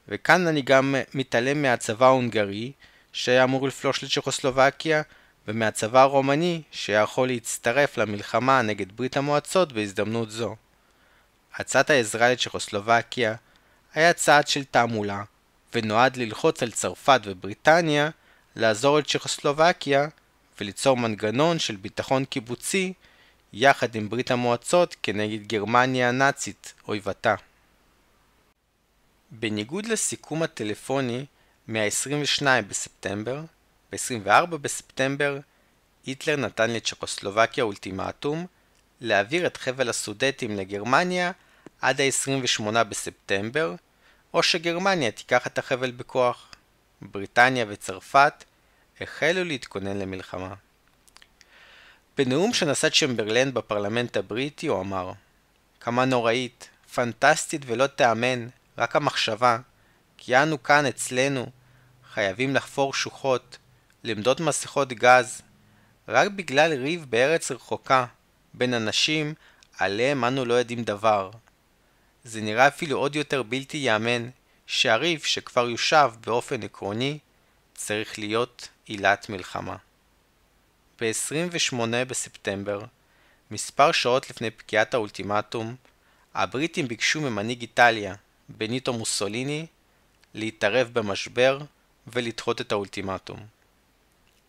[0.08, 2.72] וכאן אני גם מתעלם מהצבא ההונגרי,
[3.14, 5.02] שהיה אמור לפלוש לצ'כוסלובקיה,
[5.48, 10.56] ומהצבא הרומני, שהיה יכול להצטרף למלחמה נגד ברית המועצות בהזדמנות זו.
[11.56, 13.36] הצעת העזרה לצ'כוסלובקיה
[13.94, 15.24] היה צעד של תעמולה,
[15.74, 18.10] ונועד ללחוץ על צרפת ובריטניה
[18.56, 20.08] לעזור לצ'כוסלובקיה
[20.60, 22.94] וליצור מנגנון של ביטחון קיבוצי
[23.58, 27.36] יחד עם ברית המועצות כנגד גרמניה הנאצית, אויבתה.
[29.32, 31.26] בניגוד לסיכום הטלפוני
[31.68, 33.42] מה-22 בספטמבר,
[33.92, 35.40] ב-24 בספטמבר
[36.06, 38.46] היטלר נתן לצ'קוסלובקיה אולטימטום
[39.02, 41.32] להעביר את חבל הסודטים לגרמניה
[41.82, 43.76] עד ה-28 בספטמבר,
[44.34, 46.52] או שגרמניה תיקח את החבל בכוח.
[47.02, 48.44] בריטניה וצרפת
[49.02, 50.54] החלו להתכונן למלחמה.
[52.18, 55.12] בנאום שנשא צ'מברלן בפרלמנט הבריטי הוא אמר
[55.80, 58.48] כמה נוראית, פנטסטית ולא תיאמן,
[58.78, 59.58] רק המחשבה,
[60.18, 61.46] כי אנו כאן אצלנו,
[62.14, 63.58] חייבים לחפור שוחות,
[64.04, 65.42] למדוד מסכות גז,
[66.08, 68.06] רק בגלל ריב בארץ רחוקה,
[68.54, 69.34] בין אנשים
[69.78, 71.32] עליהם אנו לא יודעים דבר.
[72.24, 74.30] זה נראה אפילו עוד יותר בלתי ייאמן,
[74.68, 77.20] שהריב שכבר יושב באופן עקרוני,
[77.74, 79.76] צריך להיות עילת מלחמה.
[81.02, 81.76] ב-28
[82.08, 82.82] בספטמבר,
[83.52, 85.76] מספר שעות לפני פקיעת האולטימטום,
[86.34, 88.16] הבריטים ביקשו ממנהיג איטליה,
[88.50, 89.66] בניטו מוסוליני,
[90.34, 91.60] להתערב במשבר
[92.08, 93.40] ולדחות את האולטימטום.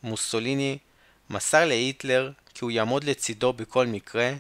[0.02, 0.78] מוסוליני
[1.30, 4.32] מסר להיטלר כי הוא יעמוד לצידו בכל מקרה,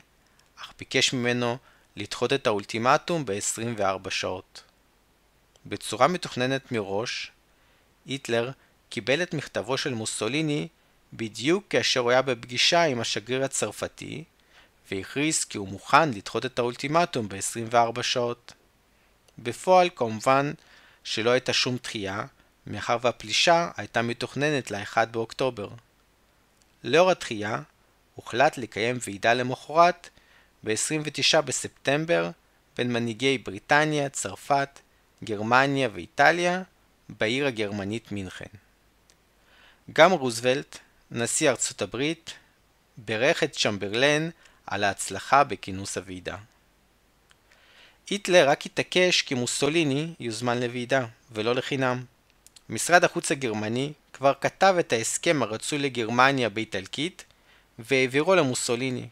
[0.60, 1.56] אך ביקש ממנו
[1.96, 4.62] לדחות את האולטימטום ב-24 שעות.
[5.66, 7.30] בצורה מתוכננת מראש,
[8.06, 8.50] היטלר
[8.88, 10.68] קיבל את מכתבו של מוסוליני
[11.16, 14.24] בדיוק כאשר הוא היה בפגישה עם השגריר הצרפתי,
[14.90, 18.52] והכריז כי הוא מוכן לדחות את האולטימטום ב-24 שעות.
[19.38, 20.52] בפועל כמובן
[21.04, 22.24] שלא הייתה שום דחייה,
[22.66, 25.68] מאחר והפלישה הייתה מתוכננת ל-1 באוקטובר.
[26.84, 27.60] לאור הדחייה,
[28.14, 30.08] הוחלט לקיים ועידה למחרת
[30.64, 32.30] ב-29 בספטמבר
[32.76, 34.80] בין מנהיגי בריטניה, צרפת,
[35.24, 36.62] גרמניה ואיטליה
[37.08, 38.44] בעיר הגרמנית מינכן.
[39.92, 40.78] גם רוזוולט,
[41.10, 42.34] נשיא ארצות הברית,
[42.96, 44.28] בירך את צ'מברלן
[44.66, 46.36] על ההצלחה בכינוס הוועידה.
[48.10, 52.04] היטלר רק התעקש כי מוסוליני יוזמן לוועידה, ולא לחינם.
[52.68, 57.24] משרד החוץ הגרמני כבר כתב את ההסכם הרצוי לגרמניה באיטלקית
[57.78, 59.08] והעבירו למוסוליני.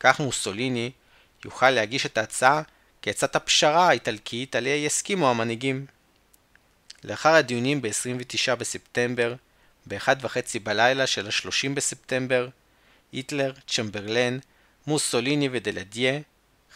[0.00, 0.90] כך מוסוליני
[1.44, 2.62] יוכל להגיש את ההצעה
[3.02, 5.86] כעצת הפשרה האיטלקית עליה יסכימו המנהיגים.
[7.04, 9.34] לאחר הדיונים ב-29 בספטמבר,
[9.86, 12.48] ב-1 וחצי בלילה של ה-30 בספטמבר,
[13.12, 14.38] היטלר, צ'מברלן,
[14.86, 16.20] מוסוליני ודלדיה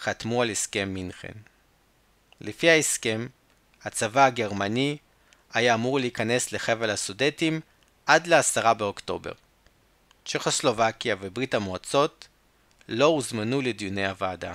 [0.00, 1.32] חתמו על הסכם מינכן.
[2.40, 3.26] לפי ההסכם,
[3.82, 4.96] הצבא הגרמני
[5.52, 7.60] היה אמור להיכנס לחבל הסודטים
[8.06, 9.32] עד ל-10 באוקטובר.
[10.24, 12.28] צ'כוסלובקיה וברית המועצות
[12.88, 14.54] לא הוזמנו לדיוני הוועדה.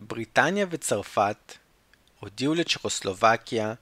[0.00, 1.54] בריטניה וצרפת
[2.20, 3.74] הודיעו לצ'כוסלובקיה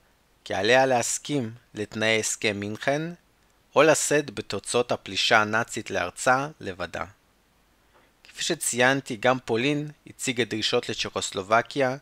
[0.45, 3.03] כי עליה להסכים לתנאי הסכם מינכן
[3.77, 7.05] או לשאת בתוצאות הפלישה הנאצית לארצה לבדה.
[8.25, 11.97] כפי שציינתי, גם פולין הציגה דרישות לצ'כוסלובקיה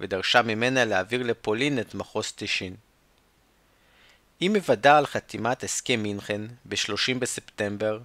[0.00, 2.76] ודרשה ממנה להעביר לפולין את מחוז טישין.
[4.40, 8.00] עם היוודע על חתימת הסכם מינכן ב-30 בספטמבר,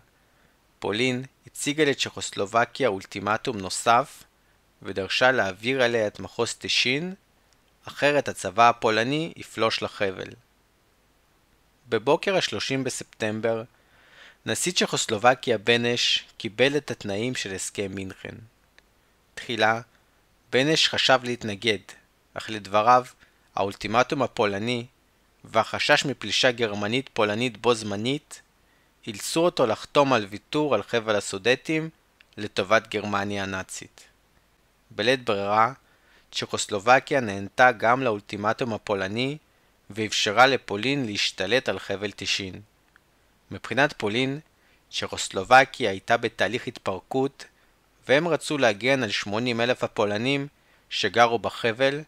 [0.79, 4.23] פולין הציגה לצ'כוסלובקיה אולטימטום נוסף
[4.81, 7.13] ודרשה להעביר אליה את מחוז טישין,
[7.87, 10.27] אחרת הצבא הפולני יפלוש לחבל.
[11.89, 13.63] בבוקר ה-30 בספטמבר,
[14.45, 18.35] נשיא צ'כוסלובקיה בנש קיבל את התנאים של הסכם מינכן.
[19.35, 19.81] תחילה,
[20.51, 21.79] בנש חשב להתנגד,
[22.33, 23.05] אך לדבריו,
[23.55, 24.85] האולטימטום הפולני
[25.43, 28.41] והחשש מפלישה גרמנית פולנית בו זמנית
[29.07, 31.89] אילצו אותו לחתום על ויתור על חבל הסודטים
[32.37, 34.03] לטובת גרמניה הנאצית.
[34.91, 35.73] בלית ברירה,
[36.31, 39.37] צ'כוסלובקיה נהנתה גם לאולטימטום הפולני
[39.89, 42.61] ואפשרה לפולין להשתלט על חבל טישין.
[43.51, 44.39] מבחינת פולין,
[44.91, 47.45] צ'כוסלובקיה הייתה בתהליך התפרקות
[48.07, 50.47] והם רצו להגן על 80 אלף הפולנים
[50.89, 52.01] שגרו בחבל,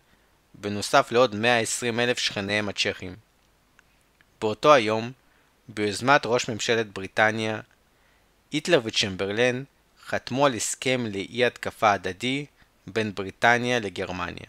[0.53, 3.15] בנוסף לעוד 120 אלף שכניהם הצ'כים.
[4.41, 5.11] באותו היום,
[5.67, 7.59] ביוזמת ראש ממשלת בריטניה,
[8.51, 9.63] היטלר וצ'מברלן
[10.05, 12.45] חתמו על הסכם לאי התקפה הדדי
[12.93, 14.45] בין בריטניה לגרמניה.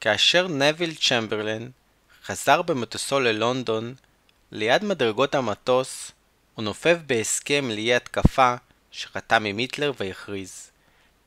[0.00, 1.68] כאשר נביל צ'מברלן
[2.24, 3.94] חזר במטוסו ללונדון,
[4.52, 6.12] ליד מדרגות המטוס
[6.54, 8.54] הוא נופף בהסכם לאי התקפה
[8.90, 10.70] שחתם עם היטלר והכריז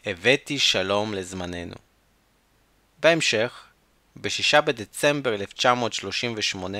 [0.05, 1.75] הבאתי שלום לזמננו.
[2.99, 3.65] בהמשך,
[4.15, 6.77] ב-6 בדצמבר 1938,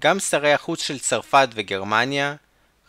[0.00, 2.36] גם שרי החוץ של צרפת וגרמניה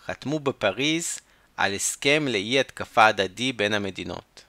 [0.06, 1.20] חתמו בפריז
[1.58, 4.45] על הסכם לאי התקפה הדדי בין המדינות.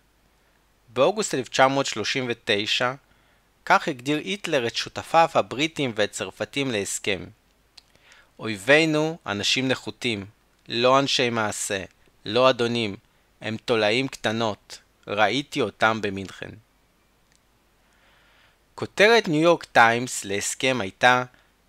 [0.96, 2.94] באוגוסט 1939,
[3.64, 7.24] כך הגדיר היטלר את שותפיו הבריטים והצרפתים להסכם.
[8.38, 10.26] אויבינו אנשים נחותים,
[10.68, 11.84] לא אנשי מעשה,
[12.24, 12.96] לא אדונים,
[13.40, 16.50] הם תולעים קטנות, ראיתי אותם במינכן.
[18.74, 21.24] כותרת ניו יורק טיימס להסכם הייתה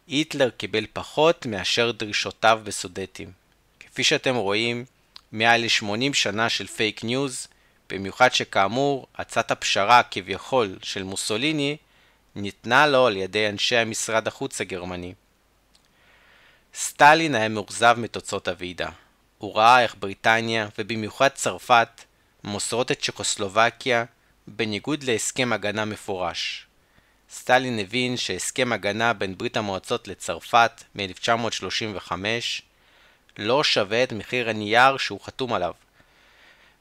[0.08, 3.32] היטלר קיבל פחות מאשר דרישותיו בסודטים.
[3.80, 4.86] כפי שאתם רואים,
[5.32, 7.48] מעל ל-80 שנה של פייק ניוז,
[7.90, 11.78] במיוחד שכאמור, הצעת הפשרה כביכול של מוסוליני
[12.36, 15.14] ניתנה לו על ידי אנשי המשרד החוץ הגרמני.
[16.76, 18.90] סטלין היה מאוכזב מתוצאות הוועידה.
[19.38, 22.02] הוא ראה איך בריטניה, ובמיוחד צרפת,
[22.44, 24.06] מוסרות את צ'כוסלובקיה
[24.48, 26.68] בניגוד להסכם הגנה מפורש.
[27.32, 32.12] סטלין הבין שהסכם הגנה בין ברית המועצות לצרפת מ-1935
[33.38, 35.74] לא שווה את מחיר הנייר שהוא חתום עליו.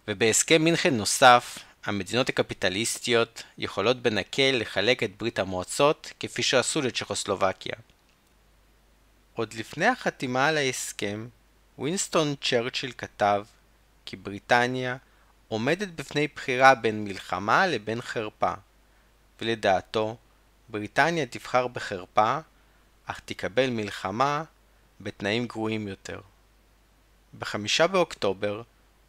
[0.09, 7.75] ובהסכם מינכן נוסף, המדינות הקפיטליסטיות יכולות בנקל לחלק את ברית המועצות כפי שעשו לצ'כוסלובקיה.
[9.35, 11.29] עוד לפני החתימה על ההסכם,
[11.79, 13.45] ווינסטון צ'רצ'יל כתב
[14.05, 14.97] כי בריטניה
[15.49, 18.53] עומדת בפני בחירה בין מלחמה לבין חרפה,
[19.41, 20.17] ולדעתו,
[20.69, 22.39] בריטניה תבחר בחרפה,
[23.07, 24.45] אך תקבל מלחמה
[25.01, 26.21] בתנאים גרועים יותר.
[27.39, 28.63] בחמישה באוקטובר,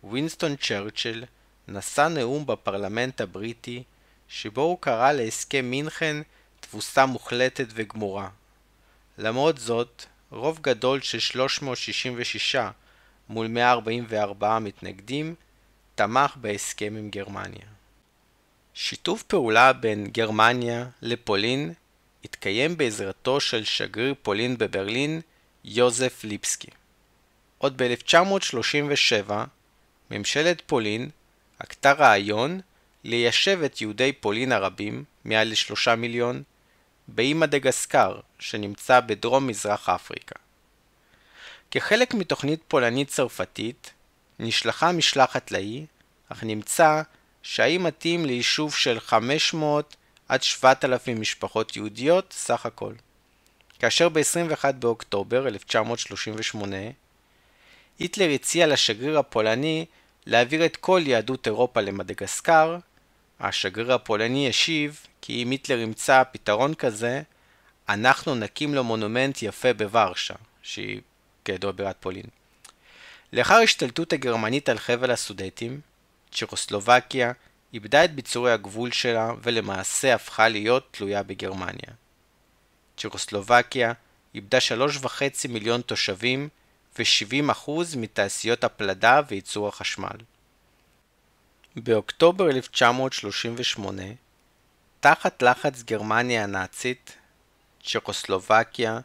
[0.03, 1.25] ווינסטון צ'רצ'יל
[1.67, 3.83] נשא נאום בפרלמנט הבריטי,
[4.27, 6.17] שבו הוא קרא להסכם מינכן
[6.60, 8.29] תבוסה מוחלטת וגמורה.
[9.17, 12.55] למרות זאת, רוב גדול של 366
[13.29, 15.36] מול 144 מתנגדים
[15.95, 17.65] תמך בהסכם עם גרמניה.
[18.73, 21.73] שיתוף פעולה בין גרמניה לפולין
[22.23, 25.21] התקיים בעזרתו של שגריר פולין בברלין,
[25.63, 26.67] יוזף ליפסקי.
[27.57, 29.31] עוד ב-1937
[30.11, 31.09] ממשלת פולין
[31.59, 32.61] הקטה רעיון
[33.03, 36.43] ליישב את יהודי פולין הרבים, מעל לשלושה מיליון,
[37.07, 40.35] באי מדגסקר, שנמצא בדרום מזרח אפריקה.
[41.71, 43.93] כחלק מתוכנית פולנית צרפתית,
[44.39, 45.85] נשלחה משלחת לאי,
[46.29, 47.01] אך נמצא
[47.43, 49.95] שהאי מתאים ליישוב של 500
[50.27, 52.93] עד 7,000 משפחות יהודיות סך הכל.
[53.79, 56.77] כאשר ב-21 באוקטובר 1938,
[57.99, 59.85] היטלר הציע לשגריר הפולני
[60.25, 62.77] להעביר את כל יהדות אירופה למדגסקר,
[63.39, 67.21] השגריר הפולני השיב כי אם היטלר ימצא פתרון כזה,
[67.89, 71.02] אנחנו נקים לו מונומנט יפה בוורשה, שהיא
[71.45, 72.25] כידוע בירת פולין.
[73.33, 75.81] לאחר השתלטות הגרמנית על חבל הסודטים,
[76.31, 77.31] צ'כוסלובקיה
[77.73, 81.93] איבדה את ביצורי הגבול שלה ולמעשה הפכה להיות תלויה בגרמניה.
[82.98, 83.93] צ'כוסלובקיה
[84.35, 86.50] איבדה שלוש וחצי מיליון תושבים
[87.00, 90.17] ו-70% מתעשיות הפלדה וייצור החשמל.
[91.75, 94.04] באוקטובר 1938,
[95.00, 97.17] תחת לחץ גרמניה הנאצית,
[97.83, 99.00] צ'כוסלובקיה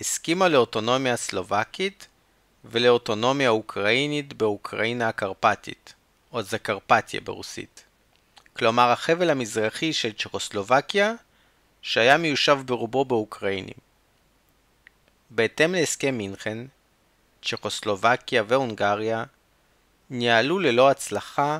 [0.00, 2.08] הסכימה לאוטונומיה סלובקית
[2.64, 5.94] ולאוטונומיה אוקראינית באוקראינה הקרפטית,
[6.32, 7.84] או זקרפתיה ברוסית.
[8.52, 11.14] כלומר החבל המזרחי של צ'כוסלובקיה,
[11.82, 13.78] שהיה מיושב ברובו באוקראינים.
[15.30, 16.58] בהתאם להסכם מינכן,
[17.42, 19.24] צ'כוסלובקיה והונגריה
[20.10, 21.58] ניהלו ללא הצלחה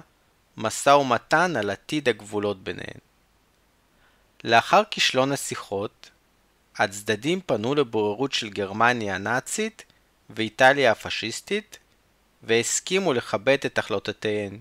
[0.57, 2.99] משא ומתן על עתיד הגבולות ביניהן.
[4.45, 6.11] לאחר כישלון השיחות,
[6.77, 9.85] הצדדים פנו לבוררות של גרמניה הנאצית
[10.31, 11.79] ואיטליה הפשיסטית
[12.43, 14.59] והסכימו לכבד את החלטותיהן.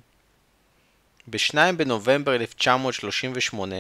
[1.28, 3.76] ב-2 בנובמבר 1938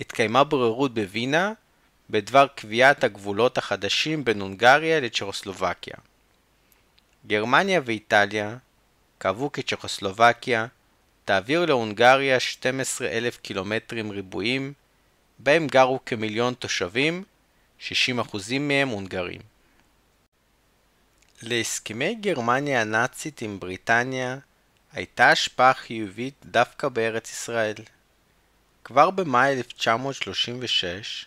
[0.00, 1.52] התקיימה בוררות בווינה
[2.10, 5.94] בדבר קביעת הגבולות החדשים בין הונגריה לצ'כוסלובקיה.
[7.26, 8.56] גרמניה ואיטליה
[9.18, 10.66] קבעו כי צ'כוסלובקיה
[11.24, 14.72] תעביר להונגריה 12,000 קילומטרים ריבועים,
[15.38, 17.24] בהם גרו כמיליון תושבים,
[17.80, 17.90] 60%
[18.60, 19.40] מהם הונגרים.
[21.42, 24.38] להסכמי גרמניה הנאצית עם בריטניה
[24.92, 27.74] הייתה השפעה חיובית דווקא בארץ ישראל.
[28.84, 31.26] כבר במאי 1936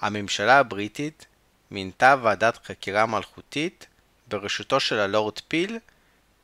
[0.00, 1.26] הממשלה הבריטית
[1.70, 3.86] מינתה ועדת חקירה מלכותית
[4.26, 5.78] בראשותו של הלורד פיל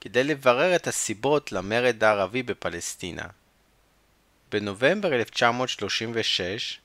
[0.01, 3.27] כדי לברר את הסיבות למרד הערבי בפלסטינה.
[4.53, 6.81] בנובמבר 1936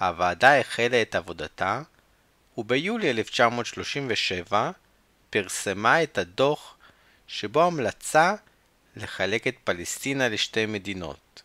[0.00, 1.82] הוועדה החלה את עבודתה,
[2.58, 4.70] וביולי 1937
[5.30, 6.76] פרסמה את הדוח
[7.26, 8.34] שבו המלצה
[8.96, 11.42] לחלק את פלסטינה לשתי מדינות,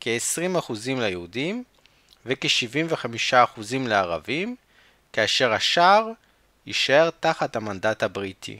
[0.00, 1.64] כ-20% ליהודים
[2.26, 4.56] וכ-75% לערבים,
[5.12, 6.10] כאשר השאר
[6.66, 8.58] יישאר תחת המנדט הבריטי.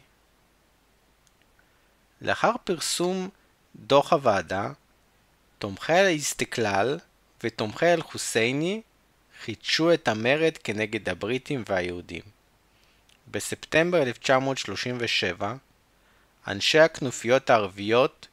[2.20, 3.28] לאחר פרסום
[3.76, 4.72] דוח הוועדה,
[5.58, 6.98] תומכי האיסטקלל
[7.44, 8.82] ותומכי אל-חוסייני
[9.44, 12.22] חידשו את המרד כנגד הבריטים והיהודים.
[13.30, 15.54] בספטמבר 1937,
[16.46, 18.28] אנשי הכנופיות הערביות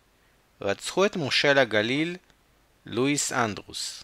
[0.61, 2.17] רצחו את מושל הגליל
[2.85, 4.03] לואיס אנדרוס.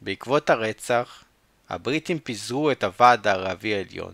[0.00, 1.24] בעקבות הרצח,
[1.68, 4.12] הבריטים פיזרו את הוועד הערבי העליון.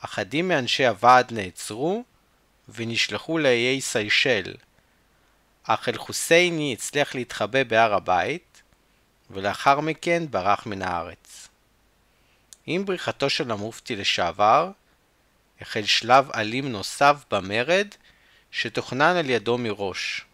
[0.00, 2.04] אחדים מאנשי הוועד נעצרו
[2.68, 4.54] ונשלחו לאיי סיישל,
[5.64, 8.62] אך אל-חוסייני הצליח להתחבא בהר הבית,
[9.30, 11.48] ולאחר מכן ברח מן הארץ.
[12.66, 14.70] עם בריחתו של המופתי לשעבר,
[15.60, 17.88] החל שלב אלים נוסף במרד
[18.50, 20.24] שתוכנן על ידו מראש.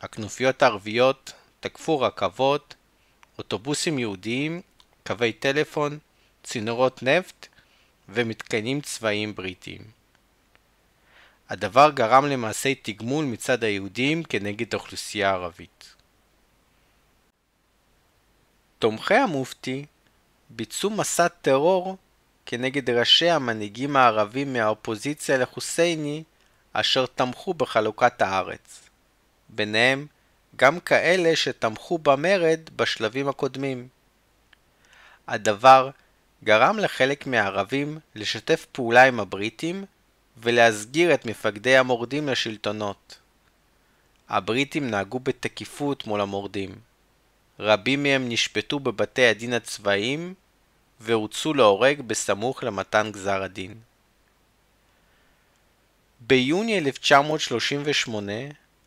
[0.00, 2.74] הכנופיות הערביות תקפו רכבות,
[3.38, 4.60] אוטובוסים יהודיים,
[5.06, 5.98] קווי טלפון,
[6.42, 7.46] צינורות נפט
[8.12, 9.82] ומתקנים צבאיים בריטיים.
[11.48, 15.94] הדבר גרם למעשי תגמול מצד היהודים כנגד האוכלוסייה הערבית.
[18.78, 19.86] תומכי המופתי
[20.50, 21.96] ביצעו מסע טרור
[22.46, 26.22] כנגד ראשי המנהיגים הערבים מהאופוזיציה לחוסייני
[26.72, 28.88] אשר תמכו בחלוקת הארץ.
[29.48, 30.06] ביניהם
[30.56, 33.88] גם כאלה שתמכו במרד בשלבים הקודמים.
[35.28, 35.90] הדבר
[36.44, 39.84] גרם לחלק מהערבים לשתף פעולה עם הבריטים
[40.36, 43.18] ולהסגיר את מפקדי המורדים לשלטונות.
[44.28, 46.70] הבריטים נהגו בתקיפות מול המורדים.
[47.58, 50.34] רבים מהם נשפטו בבתי הדין הצבאיים
[51.00, 53.74] והוצאו להורג בסמוך למתן גזר הדין.
[56.20, 58.32] ביוני 1938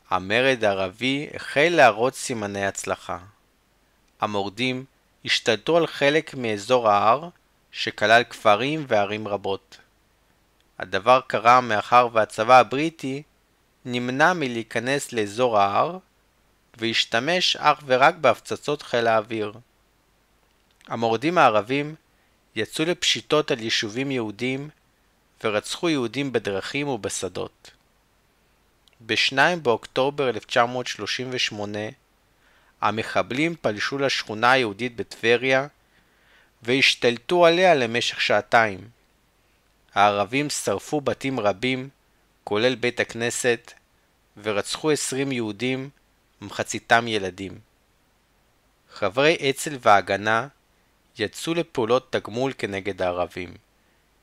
[0.09, 3.17] המרד הערבי החל להראות סימני הצלחה.
[4.21, 4.85] המורדים
[5.25, 7.29] השתלטו על חלק מאזור ההר,
[7.73, 9.77] שכלל כפרים וערים רבות.
[10.79, 13.23] הדבר קרה מאחר והצבא הבריטי
[13.85, 15.97] נמנע מלהיכנס לאזור ההר,
[16.77, 19.53] והשתמש אך ורק בהפצצות חיל האוויר.
[20.87, 21.95] המורדים הערבים
[22.55, 24.69] יצאו לפשיטות על יישובים יהודים
[25.43, 27.71] ורצחו יהודים בדרכים ובשדות.
[29.05, 31.79] ב-2 באוקטובר 1938
[32.81, 35.67] המחבלים פלשו לשכונה היהודית בטבריה
[36.63, 38.89] והשתלטו עליה למשך שעתיים.
[39.93, 41.89] הערבים שרפו בתים רבים,
[42.43, 43.73] כולל בית הכנסת,
[44.37, 45.89] ורצחו עשרים יהודים,
[46.41, 47.59] מחציתם ילדים.
[48.91, 50.47] חברי אצ"ל וההגנה
[51.19, 53.53] יצאו לפעולות תגמול כנגד הערבים.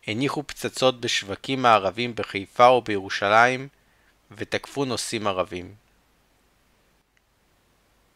[0.06, 3.68] הניחו פצצות בשווקים הערבים בחיפה ובירושלים,
[4.30, 5.74] ותקפו נוסעים ערבים.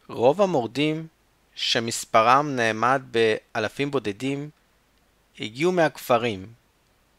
[0.08, 1.06] רוב המורדים,
[1.54, 4.50] שמספרם נאמד באלפים בודדים,
[5.40, 6.52] הגיעו מהכפרים.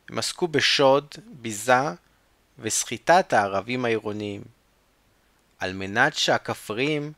[0.10, 1.08] הם עסקו בשוד,
[1.42, 1.82] ביזה
[2.60, 4.42] וסחיטת הערבים העירוניים.
[5.60, 7.14] על מנת שהכפריים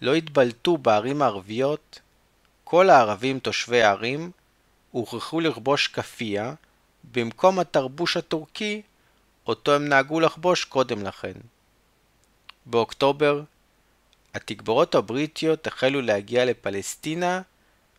[0.00, 2.00] לא יתבלטו בערים הערביות,
[2.64, 4.30] כל הערבים תושבי הערים
[4.90, 6.54] הוכרחו לכבוש כפייה
[7.12, 8.82] במקום התרבוש הטורקי
[9.46, 11.32] אותו הם נהגו לחבוש קודם לכן.
[12.66, 13.42] באוקטובר,
[14.34, 17.42] התגבורות הבריטיות החלו להגיע לפלסטינה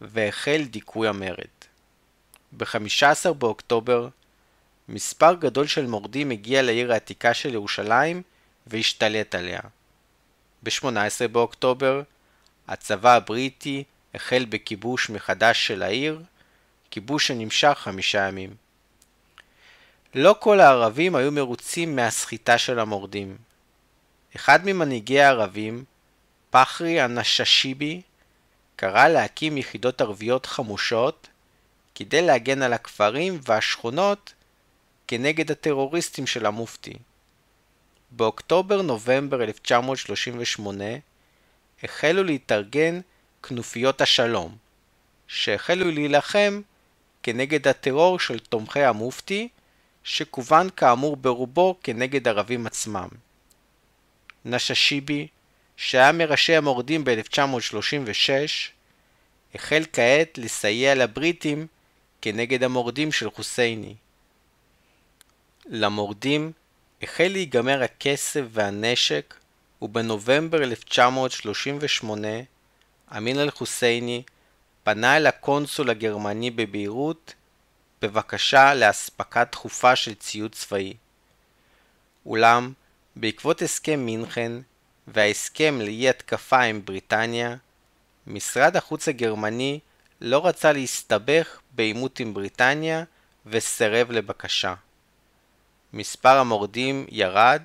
[0.01, 1.61] והחל דיכוי המרד.
[2.51, 4.07] ב-15 באוקטובר,
[4.89, 8.21] מספר גדול של מורדים הגיע לעיר העתיקה של ירושלים
[8.67, 9.59] והשתלט עליה.
[10.63, 12.01] ב-18 באוקטובר,
[12.67, 16.21] הצבא הבריטי החל בכיבוש מחדש של העיר,
[16.91, 18.55] כיבוש שנמשך חמישה ימים.
[20.15, 23.38] לא כל הערבים היו מרוצים מהסחיטה של המורדים.
[24.36, 25.84] אחד ממנהיגי הערבים,
[26.52, 28.02] פחרי הנששיבי,
[28.76, 31.28] קרא להקים יחידות ערביות חמושות
[31.95, 34.34] כדי להגן על הכפרים והשכונות
[35.08, 36.93] כנגד הטרוריסטים של המופתי.
[38.12, 40.86] באוקטובר-נובמבר 1938
[41.84, 42.99] החלו להתארגן
[43.43, 44.56] כנופיות השלום,
[45.28, 46.62] שהחלו להילחם
[47.24, 49.49] כנגד הטרור של תומכי המופתי,
[50.04, 53.08] שכוון כאמור ברובו כנגד ערבים עצמם.
[54.45, 55.28] נששיבי,
[55.84, 58.29] שהיה מראשי המורדים ב-1936,
[59.55, 61.67] החל כעת לסייע לבריטים
[62.21, 63.95] כנגד המורדים של חוסייני.
[65.65, 66.51] למורדים
[67.01, 69.34] החל להיגמר הכסף והנשק,
[69.82, 72.27] ובנובמבר 1938
[73.17, 74.23] אמין אל-חוסייני
[74.84, 77.34] פנה אל הקונסול הגרמני בביירות
[78.01, 80.93] בבקשה לאספקה דחופה של ציוד צבאי.
[82.25, 82.73] אולם,
[83.15, 84.51] בעקבות הסכם מינכן
[85.08, 87.56] וההסכם לאי התקפה עם בריטניה,
[88.28, 89.80] משרד החוץ הגרמני
[90.22, 93.04] לא רצה להסתבך בעימות עם בריטניה
[93.45, 94.74] וסירב לבקשה.
[95.93, 97.62] מספר המורדים ירד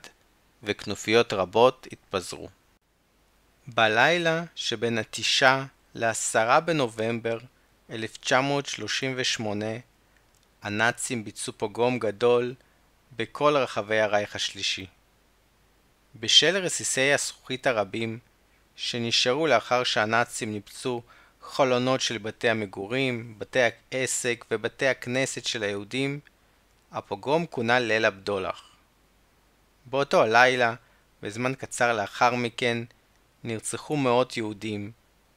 [0.62, 2.48] וכנופיות רבות התפזרו.
[3.66, 7.38] בלילה שבין התשעה לעשרה בנובמבר
[7.90, 9.66] 1938
[10.62, 12.54] הנאצים ביצעו פוגרום גדול
[13.16, 14.86] בכל רחבי הרייך השלישי.
[16.20, 18.18] בשל רסיסי הזכוכית הרבים
[18.76, 21.02] שנשארו לאחר שהנאצים ניפצו
[21.42, 23.58] חלונות של בתי המגורים, בתי
[23.92, 26.20] העסק ובתי הכנסת של היהודים,
[26.92, 28.76] הפוגרום כונה ליל הבדולח.
[29.86, 30.74] באותו הלילה,
[31.22, 32.78] וזמן קצר לאחר מכן,
[33.44, 34.92] נרצחו מאות יהודים,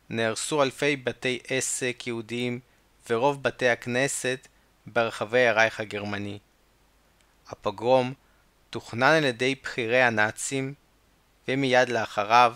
[0.10, 2.60] נהרסו אלפי בתי עסק יהודיים
[3.10, 4.48] ורוב בתי הכנסת
[4.86, 6.40] ברחבי הרייך הגרמני.
[7.50, 8.14] הפוגרום
[8.70, 10.74] תוכנן על ידי בכירי הנאצים,
[11.48, 12.56] ומיד לאחריו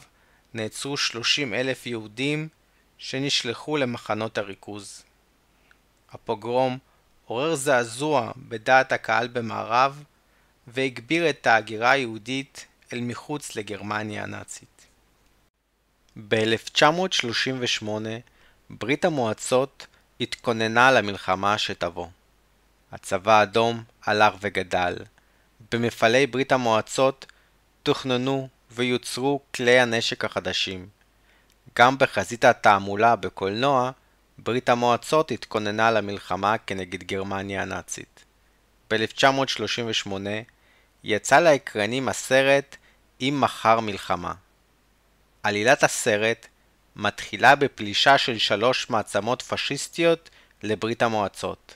[0.54, 2.48] נעצרו 30 אלף יהודים
[2.98, 5.04] שנשלחו למחנות הריכוז.
[6.12, 6.78] הפוגרום
[7.26, 10.04] עורר זעזוע בדעת הקהל במערב
[10.68, 14.86] והגביר את ההגירה היהודית אל מחוץ לגרמניה הנאצית.
[16.28, 17.88] ב-1938
[18.70, 19.88] ברית המועצות
[20.22, 22.08] התכוננה למלחמה שתבוא.
[22.92, 24.96] הצבא האדום הלך וגדל.
[25.74, 27.26] במפעלי ברית המועצות
[27.84, 30.88] תוכננו ויוצרו כלי הנשק החדשים.
[31.78, 33.92] גם בחזית התעמולה בקולנוע,
[34.38, 38.26] ברית המועצות התכוננה למלחמה כנגד גרמניה הנאצית.
[38.90, 40.12] ב-1938
[41.04, 42.76] יצא לאקרנים הסרט
[43.22, 44.34] "אם מחר מלחמה".
[45.44, 46.48] עלילת הסרט
[46.96, 50.30] מתחילה בפלישה של שלוש מעצמות פשיסטיות
[50.64, 51.76] לברית המועצות.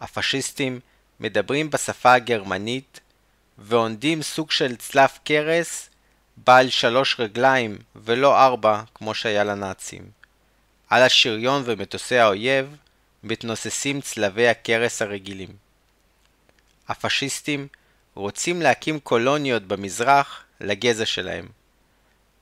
[0.00, 0.80] הפשיסטים
[1.20, 3.00] מדברים בשפה הגרמנית
[3.58, 5.90] ועונדים סוג של צלף קרס
[6.36, 10.10] בעל שלוש רגליים ולא ארבע כמו שהיה לנאצים.
[10.90, 12.76] על השריון ומטוסי האויב
[13.22, 15.48] מתנוססים צלבי הקרס הרגילים.
[16.88, 17.68] הפשיסטים
[18.14, 21.48] רוצים להקים קולוניות במזרח לגזע שלהם.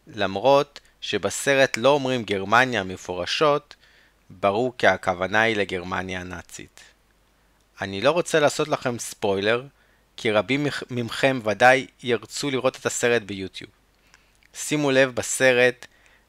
[0.07, 3.75] למרות שבסרט לא אומרים גרמניה מפורשות,
[4.31, 6.81] ברור כי הכוונה היא לגרמניה הנאצית.
[7.81, 9.63] אני לא רוצה לעשות לכם ספוילר,
[10.17, 13.71] כי רבים מכם ודאי ירצו לראות את הסרט ביוטיוב.
[14.55, 15.87] שימו לב בסרט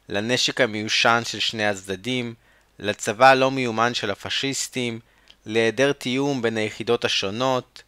[0.09, 2.34] לנשק המיושן של שני הצדדים,
[2.79, 4.99] לצבא הלא מיומן של הפשיסטים,
[5.45, 7.84] להיעדר תיאום בין היחידות השונות.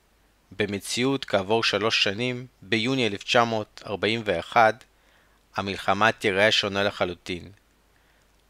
[0.58, 4.84] במציאות, כעבור שלוש שנים, ביוני 1941,
[5.56, 7.50] המלחמה תיראה שונה לחלוטין.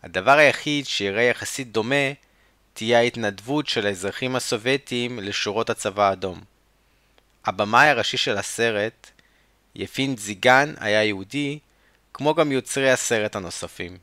[0.04, 2.12] הדבר היחיד שיראה יחסית דומה
[2.74, 6.42] תהיה ההתנדבות של האזרחים הסובייטים לשורות הצבא האדום.
[7.46, 9.12] הבמאי הראשי של הסרט,
[9.76, 11.60] יפין זיגן, היה יהודי,
[12.14, 13.98] כמו גם יוצרי הסרט הנוספים.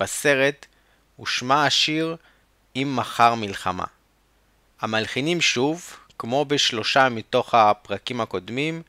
[0.00, 0.66] בסרט
[1.16, 2.16] הושמע השיר
[2.76, 3.84] "אם מחר מלחמה".
[4.80, 8.82] המלחינים שוב, כמו בשלושה מתוך הפרקים הקודמים,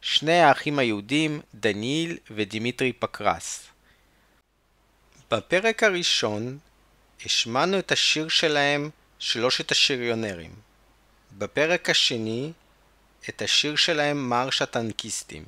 [0.00, 3.66] שני האחים היהודים דניאל ודימיטרי פקרס.
[5.30, 6.58] בפרק הראשון
[7.24, 10.50] השמענו את השיר שלהם שלושת השריונרים.
[11.38, 12.52] בפרק השני
[13.28, 15.44] את השיר שלהם מרש הטנקיסטים.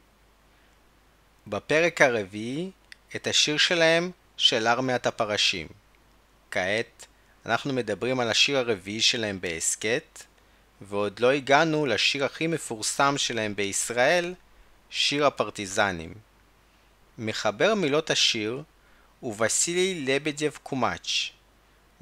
[1.47, 2.71] בפרק הרביעי
[3.17, 5.67] את השיר שלהם של ארמיית הפרשים.
[6.51, 7.07] כעת
[7.47, 10.23] אנחנו מדברים על השיר הרביעי שלהם בהסכת,
[10.81, 14.35] ועוד לא הגענו לשיר הכי מפורסם שלהם בישראל,
[14.91, 16.15] שיר הפרטיזנים.
[17.19, 18.63] מחבר מילות השיר
[19.21, 21.31] הוא וסילי לבדייב קומאץ'.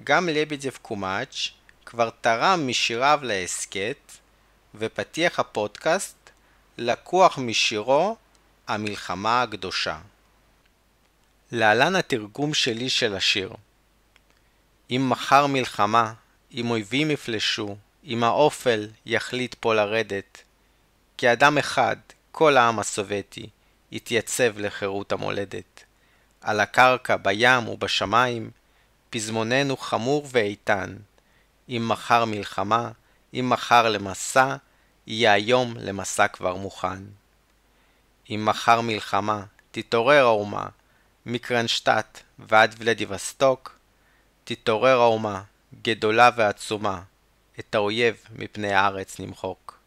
[0.04, 1.50] גם לבדייב קומאץ'
[1.86, 4.09] כבר תרם משיריו להסכת,
[4.74, 6.30] ופתיח הפודקאסט
[6.78, 8.16] לקוח משירו
[8.68, 9.98] המלחמה הקדושה.
[11.52, 13.52] להלן התרגום שלי של השיר
[14.90, 16.12] אם מחר מלחמה,
[16.54, 20.42] אם אויבים יפלשו, אם האופל יחליט פה לרדת,
[21.16, 21.96] כי אדם אחד,
[22.32, 23.46] כל העם הסובייטי,
[23.92, 25.84] יתייצב לחירות המולדת.
[26.40, 28.50] על הקרקע, בים ובשמיים,
[29.10, 30.96] פזמוננו חמור ואיתן.
[31.68, 32.90] אם מחר מלחמה,
[33.34, 34.56] אם מחר למסע,
[35.06, 37.02] יהיה היום למסע כבר מוכן.
[38.30, 40.66] אם מחר מלחמה, תתעורר האומה,
[41.26, 43.78] מקרנשטט ועד ולדיווסטוק,
[44.44, 45.42] תתעורר האומה,
[45.82, 47.02] גדולה ועצומה,
[47.58, 49.78] את האויב מפני הארץ נמחוק.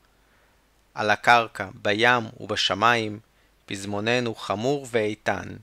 [0.94, 3.20] על הקרקע, בים ובשמיים,
[3.66, 5.56] פזמוננו חמור ואיתן,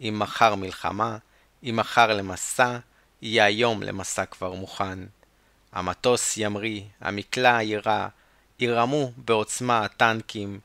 [0.00, 1.18] אם מחר מלחמה,
[1.64, 2.78] אם מחר למסע,
[3.22, 4.98] יהיה היום למסע כבר מוכן.
[5.72, 8.08] המטוס ימריא, המקלע יירה,
[8.58, 10.60] ירמו בעוצמה הטנקים,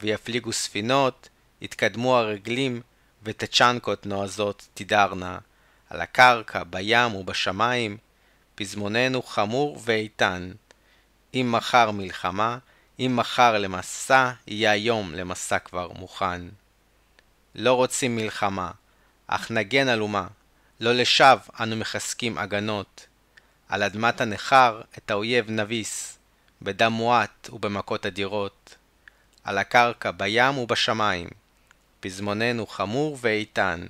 [0.00, 1.28] ויפליגו ספינות,
[1.60, 2.80] יתקדמו הרגלים,
[3.22, 5.38] ותצ'נקות נועזות תדרנה,
[5.90, 7.96] על הקרקע, בים ובשמיים,
[8.54, 10.52] פזמוננו חמור ואיתן.
[11.34, 12.58] אם מחר מלחמה,
[12.98, 16.42] אם מחר למסע, יהיה היום למסע כבר מוכן.
[17.54, 18.70] לא רוצים מלחמה,
[19.26, 20.26] אך נגן על אומה,
[20.80, 23.07] לא לשווא אנו מחזקים הגנות.
[23.68, 26.18] על אדמת הנכר את האויב נביס,
[26.62, 28.76] בדם מועט ובמכות אדירות.
[29.44, 31.28] על הקרקע, בים ובשמיים,
[32.00, 33.86] פזמוננו חמור ואיתן.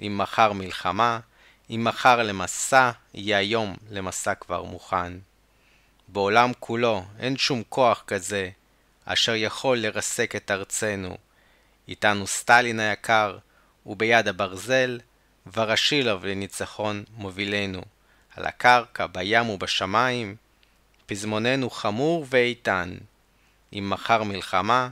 [0.00, 1.20] אם מחר מלחמה,
[1.70, 5.12] אם מחר למסע, יהיה היום למסע כבר מוכן.
[6.08, 8.50] בעולם כולו אין שום כוח כזה,
[9.04, 11.16] אשר יכול לרסק את ארצנו.
[11.88, 13.38] איתנו סטלין היקר,
[13.86, 15.00] וביד הברזל,
[15.56, 17.82] ורשילוב לניצחון מובילנו.
[18.36, 20.36] על הקרקע, בים ובשמיים,
[21.06, 22.96] פזמוננו חמור ואיתן.
[23.72, 24.88] אם מחר מלחמה,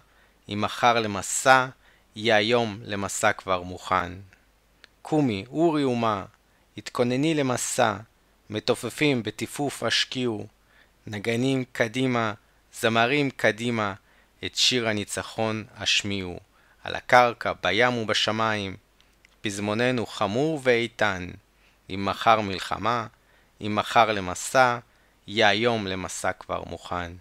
[0.49, 1.67] אם מחר למסע,
[2.17, 4.13] יהיה היום למסע כבר מוכן.
[5.03, 6.25] קומי, אורי אומה,
[6.77, 7.97] התכונני למסע,
[8.51, 10.47] מתופפים בטיפוף השקיעו,
[11.07, 12.33] נגנים קדימה,
[12.75, 13.95] זמרים קדימה,
[14.45, 16.39] את שיר הניצחון השמיעו.
[16.85, 18.77] על הקרקע, בים ובשמיים,
[19.41, 21.29] פזמוננו חמור ואיתן.
[21.91, 23.07] אם מחר מלחמה,
[23.61, 24.79] אם מחר למסע,
[25.27, 27.13] יהיה היום למסע כבר מוכן.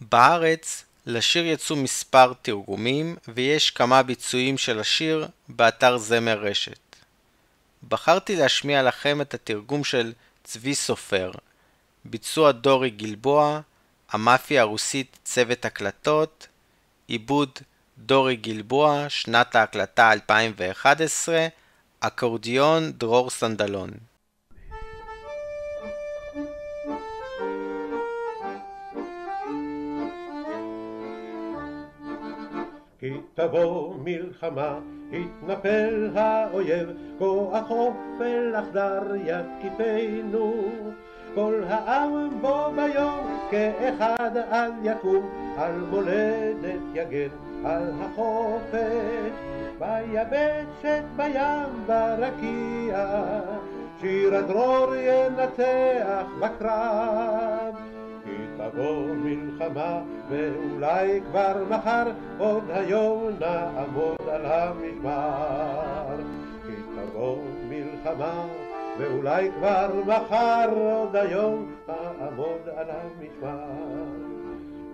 [0.00, 6.96] בארץ לשיר יצאו מספר תרגומים ויש כמה ביצועים של השיר באתר זמר רשת.
[7.88, 10.12] בחרתי להשמיע לכם את התרגום של
[10.44, 11.30] צבי סופר,
[12.04, 13.60] ביצוע דורי גלבוע,
[14.10, 16.46] המאפיה הרוסית צוות הקלטות,
[17.06, 17.58] עיבוד
[17.98, 21.46] דורי גלבוע, שנת ההקלטה 2011,
[22.00, 23.90] אקורדיון דרור סנדלון.
[33.04, 34.78] כי תבוא מלחמה,
[35.12, 36.88] יתנפל האויב,
[37.18, 40.64] כוח אופל אכזר יתקיפנו.
[41.34, 47.28] כל העם בו ביום כאחד אל יקום, על מולדת יגן,
[47.64, 49.32] על החופש.
[49.78, 53.06] ביבשת, בים, ברקיע,
[54.00, 57.93] שיר הדרור ינצח בקרב.
[58.72, 60.00] תבוא מלחמה,
[60.30, 62.04] ואולי כבר מחר,
[62.38, 66.16] עוד היום נעמוד על המשמר.
[66.66, 67.38] כי תבוא
[67.68, 68.46] מלחמה,
[68.98, 74.34] ואולי כבר מחר, עוד היום נעמוד על המשמר.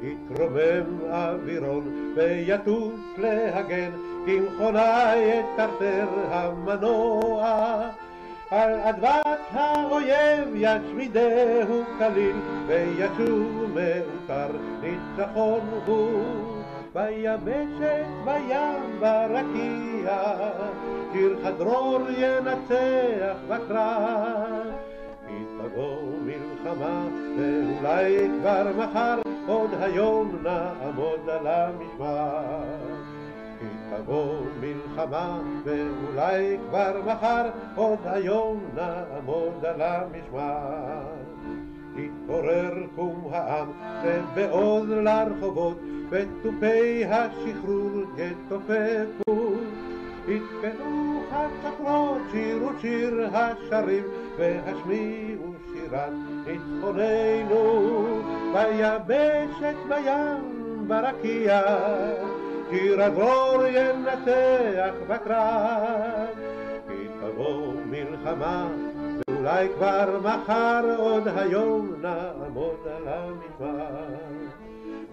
[0.03, 3.91] יתרומם אווירון ויטוס להגן,
[4.27, 7.91] כמכונה יטרטר המנוע.
[8.51, 16.61] על אדמת האויב ישמידהו כליל, וישוב מאותר ניצחון הוא.
[16.95, 20.23] ביבשת, בים, ברקיע,
[21.13, 24.67] שיר חדרור ינצח בקרב.
[25.27, 27.07] כי תבוא מלחמה,
[27.39, 32.63] ואולי כבר מחר, עוד היום נעמוד על המשמר.
[33.91, 41.30] תבוא מלחמה, ואולי כבר מחר, עוד היום נעמוד על המשמר.
[42.05, 43.67] יתעורר קום העם,
[44.05, 45.79] ובעוז לרחובות,
[46.11, 49.55] ותופי השחרור יתופפו.
[50.29, 54.05] יתקדו חצקרות, שירו שיר השרים,
[54.37, 56.13] והשמיעו שירת
[56.47, 58.05] ניצחוננו,
[58.53, 61.63] ביבשת בים ברקיע,
[62.71, 66.29] שיר הדרור ינצח בקרב,
[66.89, 68.69] כי תבוא מלחמה
[69.41, 74.17] ואולי כבר מחר עוד היום נעמוד על המשמר.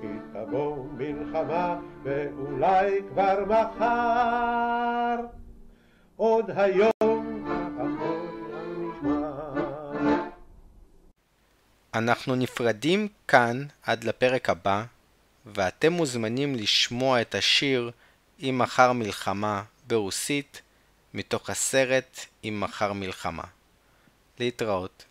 [0.01, 5.15] כי תבוא מלחמה ואולי כבר מחר
[6.15, 7.45] עוד היום.
[11.93, 14.83] אנחנו נפרדים כאן עד לפרק הבא,
[15.45, 17.91] ואתם מוזמנים לשמוע את השיר
[18.39, 20.61] "אם מחר מלחמה" ברוסית,
[21.13, 23.56] מתוך הסרט "אם מחר מלחמה".
[24.39, 25.05] Letraut.